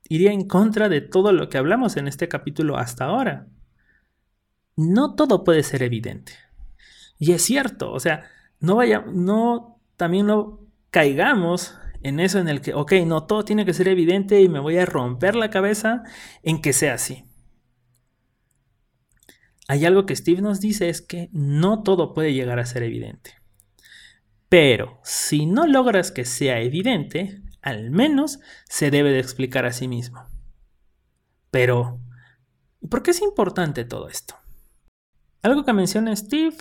Iría 0.08 0.32
en 0.32 0.46
contra 0.46 0.88
de 0.88 1.00
todo 1.00 1.32
lo 1.32 1.48
que 1.48 1.58
hablamos 1.58 1.96
en 1.96 2.08
este 2.08 2.28
capítulo 2.28 2.76
hasta 2.76 3.04
ahora. 3.04 3.46
No 4.76 5.14
todo 5.14 5.44
puede 5.44 5.62
ser 5.62 5.82
evidente. 5.82 6.32
Y 7.18 7.32
es 7.32 7.42
cierto, 7.42 7.92
o 7.92 8.00
sea, 8.00 8.24
no 8.60 8.76
vaya, 8.76 9.04
no, 9.06 9.80
también 9.96 10.26
no 10.26 10.60
caigamos 10.90 11.76
en 12.02 12.20
eso 12.20 12.38
en 12.38 12.48
el 12.48 12.60
que, 12.60 12.74
ok, 12.74 12.92
no, 13.06 13.24
todo 13.24 13.44
tiene 13.44 13.64
que 13.64 13.74
ser 13.74 13.88
evidente 13.88 14.40
y 14.40 14.48
me 14.48 14.60
voy 14.60 14.78
a 14.78 14.86
romper 14.86 15.34
la 15.34 15.50
cabeza 15.50 16.02
en 16.42 16.60
que 16.60 16.72
sea 16.72 16.94
así. 16.94 17.24
Hay 19.66 19.86
algo 19.86 20.04
que 20.04 20.14
Steve 20.14 20.42
nos 20.42 20.60
dice 20.60 20.90
es 20.90 21.00
que 21.00 21.30
no 21.32 21.82
todo 21.82 22.12
puede 22.12 22.34
llegar 22.34 22.58
a 22.58 22.66
ser 22.66 22.82
evidente. 22.82 23.32
Pero 24.48 25.00
si 25.02 25.46
no 25.46 25.66
logras 25.66 26.12
que 26.12 26.24
sea 26.24 26.60
evidente, 26.60 27.42
al 27.62 27.90
menos 27.90 28.40
se 28.68 28.90
debe 28.90 29.10
de 29.10 29.20
explicar 29.20 29.64
a 29.64 29.72
sí 29.72 29.88
mismo. 29.88 30.26
Pero, 31.50 32.00
¿por 32.90 33.02
qué 33.02 33.12
es 33.12 33.22
importante 33.22 33.84
todo 33.84 34.08
esto? 34.08 34.34
Algo 35.40 35.64
que 35.64 35.72
menciona 35.72 36.14
Steve 36.14 36.56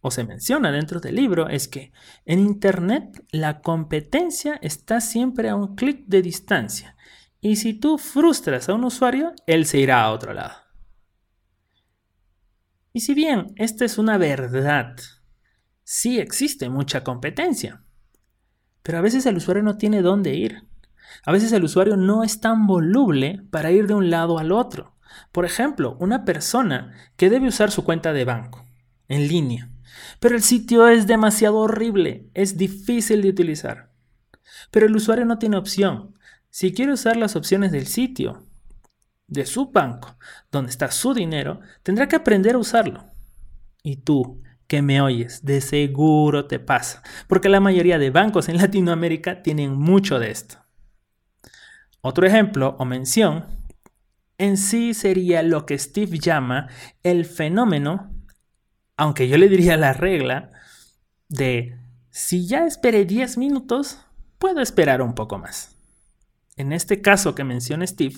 o 0.00 0.10
se 0.10 0.24
menciona 0.24 0.72
dentro 0.72 1.00
del 1.00 1.16
libro 1.16 1.48
es 1.48 1.68
que 1.68 1.92
en 2.24 2.38
Internet 2.38 3.24
la 3.30 3.60
competencia 3.60 4.58
está 4.62 5.00
siempre 5.00 5.48
a 5.48 5.56
un 5.56 5.74
clic 5.74 6.06
de 6.06 6.22
distancia 6.22 6.96
y 7.40 7.56
si 7.56 7.74
tú 7.74 7.98
frustras 7.98 8.68
a 8.68 8.74
un 8.74 8.84
usuario, 8.84 9.32
él 9.46 9.66
se 9.66 9.78
irá 9.78 10.02
a 10.02 10.12
otro 10.12 10.34
lado. 10.34 10.54
Y 12.92 13.00
si 13.00 13.14
bien 13.14 13.52
esta 13.56 13.84
es 13.84 13.98
una 13.98 14.18
verdad, 14.18 14.96
sí 15.84 16.18
existe 16.18 16.68
mucha 16.68 17.02
competencia, 17.04 17.82
pero 18.82 18.98
a 18.98 19.00
veces 19.00 19.26
el 19.26 19.36
usuario 19.36 19.62
no 19.62 19.76
tiene 19.76 20.02
dónde 20.02 20.34
ir. 20.34 20.66
A 21.24 21.32
veces 21.32 21.52
el 21.52 21.64
usuario 21.64 21.96
no 21.96 22.24
es 22.24 22.40
tan 22.40 22.66
voluble 22.66 23.42
para 23.50 23.70
ir 23.70 23.86
de 23.86 23.94
un 23.94 24.10
lado 24.10 24.38
al 24.38 24.52
otro. 24.52 24.96
Por 25.32 25.44
ejemplo, 25.44 25.96
una 26.00 26.24
persona 26.24 26.94
que 27.16 27.30
debe 27.30 27.48
usar 27.48 27.70
su 27.70 27.84
cuenta 27.84 28.12
de 28.12 28.24
banco 28.24 28.64
en 29.08 29.28
línea 29.28 29.70
pero 30.18 30.36
el 30.36 30.42
sitio 30.42 30.88
es 30.88 31.06
demasiado 31.06 31.58
horrible, 31.58 32.30
es 32.34 32.56
difícil 32.56 33.22
de 33.22 33.30
utilizar. 33.30 33.92
Pero 34.70 34.86
el 34.86 34.96
usuario 34.96 35.24
no 35.24 35.38
tiene 35.38 35.56
opción. 35.56 36.18
Si 36.50 36.72
quiere 36.72 36.92
usar 36.92 37.16
las 37.16 37.36
opciones 37.36 37.72
del 37.72 37.86
sitio, 37.86 38.46
de 39.26 39.46
su 39.46 39.70
banco, 39.70 40.16
donde 40.50 40.70
está 40.70 40.90
su 40.90 41.14
dinero, 41.14 41.60
tendrá 41.82 42.08
que 42.08 42.16
aprender 42.16 42.56
a 42.56 42.58
usarlo. 42.58 43.04
Y 43.82 43.96
tú, 43.96 44.42
que 44.66 44.82
me 44.82 45.00
oyes, 45.00 45.44
de 45.44 45.60
seguro 45.60 46.46
te 46.46 46.58
pasa, 46.58 47.02
porque 47.28 47.48
la 47.48 47.60
mayoría 47.60 47.98
de 47.98 48.10
bancos 48.10 48.48
en 48.48 48.56
Latinoamérica 48.56 49.42
tienen 49.42 49.72
mucho 49.72 50.18
de 50.18 50.30
esto. 50.30 50.56
Otro 52.02 52.26
ejemplo 52.26 52.76
o 52.78 52.84
mención 52.84 53.46
en 54.38 54.56
sí 54.56 54.94
sería 54.94 55.42
lo 55.42 55.66
que 55.66 55.78
Steve 55.78 56.18
llama 56.18 56.68
el 57.02 57.26
fenómeno 57.26 58.10
aunque 59.00 59.28
yo 59.28 59.38
le 59.38 59.48
diría 59.48 59.78
la 59.78 59.94
regla 59.94 60.52
de 61.30 61.78
Si 62.10 62.46
ya 62.46 62.66
esperé 62.66 63.06
10 63.06 63.38
minutos, 63.38 64.04
puedo 64.38 64.60
esperar 64.60 65.00
un 65.00 65.14
poco 65.14 65.38
más. 65.38 65.74
En 66.56 66.74
este 66.74 67.00
caso 67.00 67.34
que 67.34 67.42
menciona 67.42 67.86
Steve, 67.86 68.16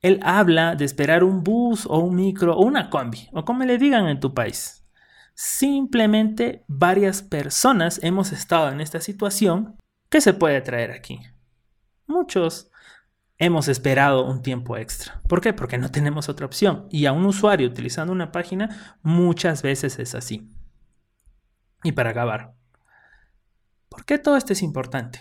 él 0.00 0.18
habla 0.24 0.74
de 0.74 0.84
esperar 0.84 1.22
un 1.22 1.44
bus 1.44 1.86
o 1.86 1.98
un 1.98 2.16
micro 2.16 2.56
o 2.56 2.64
una 2.64 2.90
combi, 2.90 3.28
o 3.32 3.44
como 3.44 3.64
le 3.64 3.78
digan 3.78 4.08
en 4.08 4.18
tu 4.18 4.34
país. 4.34 4.84
Simplemente 5.36 6.64
varias 6.66 7.22
personas 7.22 8.00
hemos 8.02 8.32
estado 8.32 8.72
en 8.72 8.80
esta 8.80 9.00
situación 9.00 9.76
que 10.10 10.20
se 10.20 10.34
puede 10.34 10.60
traer 10.62 10.90
aquí. 10.90 11.20
Muchos 12.08 12.72
hemos 13.38 13.68
esperado 13.68 14.24
un 14.26 14.42
tiempo 14.42 14.76
extra. 14.76 15.20
¿Por 15.28 15.40
qué? 15.40 15.52
Porque 15.52 15.78
no 15.78 15.90
tenemos 15.90 16.28
otra 16.28 16.46
opción. 16.46 16.86
Y 16.90 17.06
a 17.06 17.12
un 17.12 17.24
usuario 17.24 17.68
utilizando 17.68 18.12
una 18.12 18.32
página 18.32 18.96
muchas 19.02 19.62
veces 19.62 19.98
es 19.98 20.14
así. 20.14 20.50
Y 21.84 21.92
para 21.92 22.10
acabar, 22.10 22.54
¿por 23.88 24.04
qué 24.04 24.18
todo 24.18 24.36
esto 24.36 24.52
es 24.52 24.62
importante? 24.62 25.20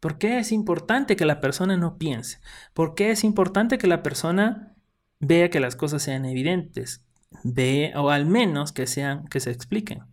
¿Por 0.00 0.18
qué 0.18 0.38
es 0.38 0.52
importante 0.52 1.16
que 1.16 1.24
la 1.24 1.40
persona 1.40 1.76
no 1.76 1.98
piense? 1.98 2.38
¿Por 2.74 2.94
qué 2.94 3.10
es 3.10 3.24
importante 3.24 3.78
que 3.78 3.86
la 3.86 4.02
persona 4.02 4.76
vea 5.18 5.50
que 5.50 5.60
las 5.60 5.74
cosas 5.74 6.02
sean 6.02 6.24
evidentes? 6.24 7.04
Ve, 7.42 7.92
o 7.96 8.10
al 8.10 8.26
menos 8.26 8.72
que 8.72 8.86
sean, 8.86 9.26
que 9.28 9.40
se 9.40 9.50
expliquen, 9.50 10.04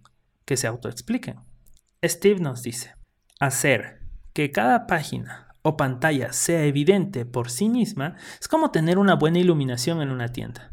que 0.45 0.57
se 0.57 0.67
autoexpliquen. 0.67 1.39
Steve 2.03 2.39
nos 2.39 2.63
dice, 2.63 2.95
hacer 3.39 3.99
que 4.33 4.51
cada 4.51 4.87
página 4.87 5.44
o 5.67 5.77
pantalla 5.77 6.31
sea 6.31 6.63
evidente 6.63 7.25
por 7.25 7.49
sí 7.49 7.69
misma 7.69 8.15
es 8.39 8.47
como 8.47 8.69
tener 8.69 8.99
una 8.99 9.15
buena 9.15 9.39
iluminación 9.39 10.03
en 10.03 10.11
una 10.11 10.31
tienda. 10.31 10.71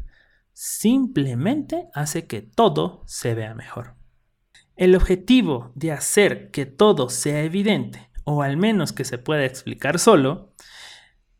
Simplemente 0.53 1.87
hace 1.95 2.27
que 2.27 2.43
todo 2.43 3.03
se 3.07 3.33
vea 3.33 3.55
mejor. 3.55 3.95
El 4.75 4.95
objetivo 4.95 5.71
de 5.73 5.91
hacer 5.91 6.51
que 6.51 6.67
todo 6.67 7.09
sea 7.09 7.41
evidente 7.41 8.11
o 8.23 8.43
al 8.43 8.55
menos 8.55 8.93
que 8.93 9.03
se 9.03 9.17
pueda 9.17 9.45
explicar 9.45 9.97
solo, 9.97 10.53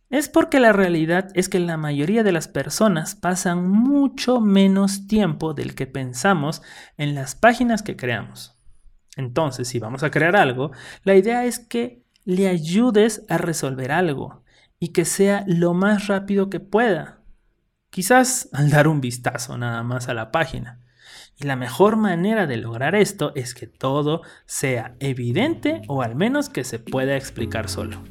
es 0.10 0.30
porque 0.30 0.60
la 0.60 0.74
realidad 0.74 1.30
es 1.36 1.48
que 1.48 1.60
la 1.60 1.78
mayoría 1.78 2.24
de 2.24 2.32
las 2.32 2.48
personas 2.48 3.16
pasan 3.16 3.68
mucho 3.70 4.42
menos 4.42 5.08
tiempo 5.08 5.54
del 5.54 5.76
que 5.76 5.88
pensamos 5.88 6.64
en 6.98 7.16
las 7.16 7.36
páginas 7.36 7.84
que 7.84 7.96
creamos. 7.96 8.58
Entonces, 9.16 9.68
si 9.68 9.80
vamos 9.80 10.04
a 10.04 10.12
crear 10.12 10.36
algo, 10.36 10.72
la 11.04 11.16
idea 11.16 11.46
es 11.46 11.60
que 11.60 12.03
le 12.26 12.48
ayudes 12.48 13.26
a 13.30 13.38
resolver 13.38 13.92
algo 13.92 14.44
y 14.80 14.90
que 14.90 15.06
sea 15.06 15.44
lo 15.48 15.74
más 15.74 16.08
rápido 16.08 16.50
que 16.50 16.60
pueda. 16.60 17.22
Quizás 17.90 18.50
al 18.54 18.70
dar 18.70 18.88
un 18.88 19.02
vistazo 19.02 19.58
nada 19.58 19.84
más 19.84 20.10
a 20.10 20.14
la 20.14 20.32
página. 20.32 20.80
Y 21.38 21.46
la 21.46 21.56
mejor 21.56 21.96
manera 21.96 22.48
de 22.48 22.58
lograr 22.58 22.96
esto 22.96 23.34
es 23.36 23.54
que 23.54 23.68
todo 23.68 24.22
sea 24.46 24.96
evidente 25.00 25.82
o 25.88 26.02
al 26.02 26.16
menos 26.16 26.50
que 26.50 26.64
se 26.64 26.80
pueda 26.80 27.16
explicar 27.16 27.70
solo. 27.70 28.04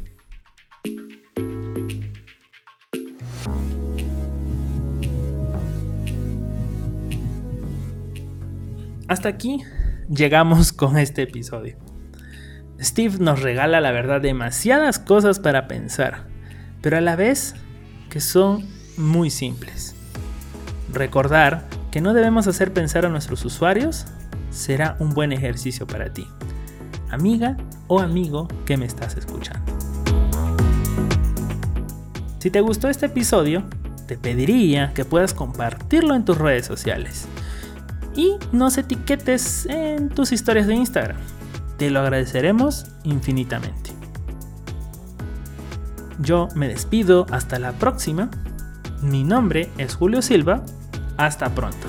Hasta 9.08 9.28
aquí 9.28 9.62
llegamos 10.08 10.72
con 10.72 10.96
este 10.96 11.22
episodio. 11.22 11.81
Steve 12.82 13.18
nos 13.20 13.40
regala 13.40 13.80
la 13.80 13.92
verdad 13.92 14.20
demasiadas 14.20 14.98
cosas 14.98 15.38
para 15.38 15.68
pensar, 15.68 16.24
pero 16.80 16.96
a 16.96 17.00
la 17.00 17.14
vez 17.14 17.54
que 18.10 18.20
son 18.20 18.66
muy 18.96 19.30
simples. 19.30 19.94
Recordar 20.92 21.64
que 21.92 22.00
no 22.00 22.12
debemos 22.12 22.48
hacer 22.48 22.72
pensar 22.72 23.06
a 23.06 23.08
nuestros 23.08 23.44
usuarios 23.44 24.06
será 24.50 24.96
un 24.98 25.14
buen 25.14 25.32
ejercicio 25.32 25.86
para 25.86 26.12
ti, 26.12 26.26
amiga 27.10 27.56
o 27.86 28.00
amigo 28.00 28.48
que 28.66 28.76
me 28.76 28.86
estás 28.86 29.16
escuchando. 29.16 29.72
Si 32.40 32.50
te 32.50 32.60
gustó 32.60 32.88
este 32.88 33.06
episodio, 33.06 33.62
te 34.08 34.18
pediría 34.18 34.92
que 34.92 35.04
puedas 35.04 35.32
compartirlo 35.32 36.16
en 36.16 36.24
tus 36.24 36.36
redes 36.36 36.66
sociales 36.66 37.28
y 38.16 38.34
nos 38.50 38.76
etiquetes 38.76 39.66
en 39.66 40.08
tus 40.08 40.32
historias 40.32 40.66
de 40.66 40.74
Instagram. 40.74 41.31
Te 41.82 41.90
lo 41.90 41.98
agradeceremos 41.98 42.86
infinitamente. 43.02 43.90
Yo 46.20 46.46
me 46.54 46.68
despido 46.68 47.26
hasta 47.32 47.58
la 47.58 47.72
próxima. 47.72 48.30
Mi 49.00 49.24
nombre 49.24 49.68
es 49.78 49.96
Julio 49.96 50.22
Silva 50.22 50.64
hasta 51.16 51.52
pronto. 51.52 51.88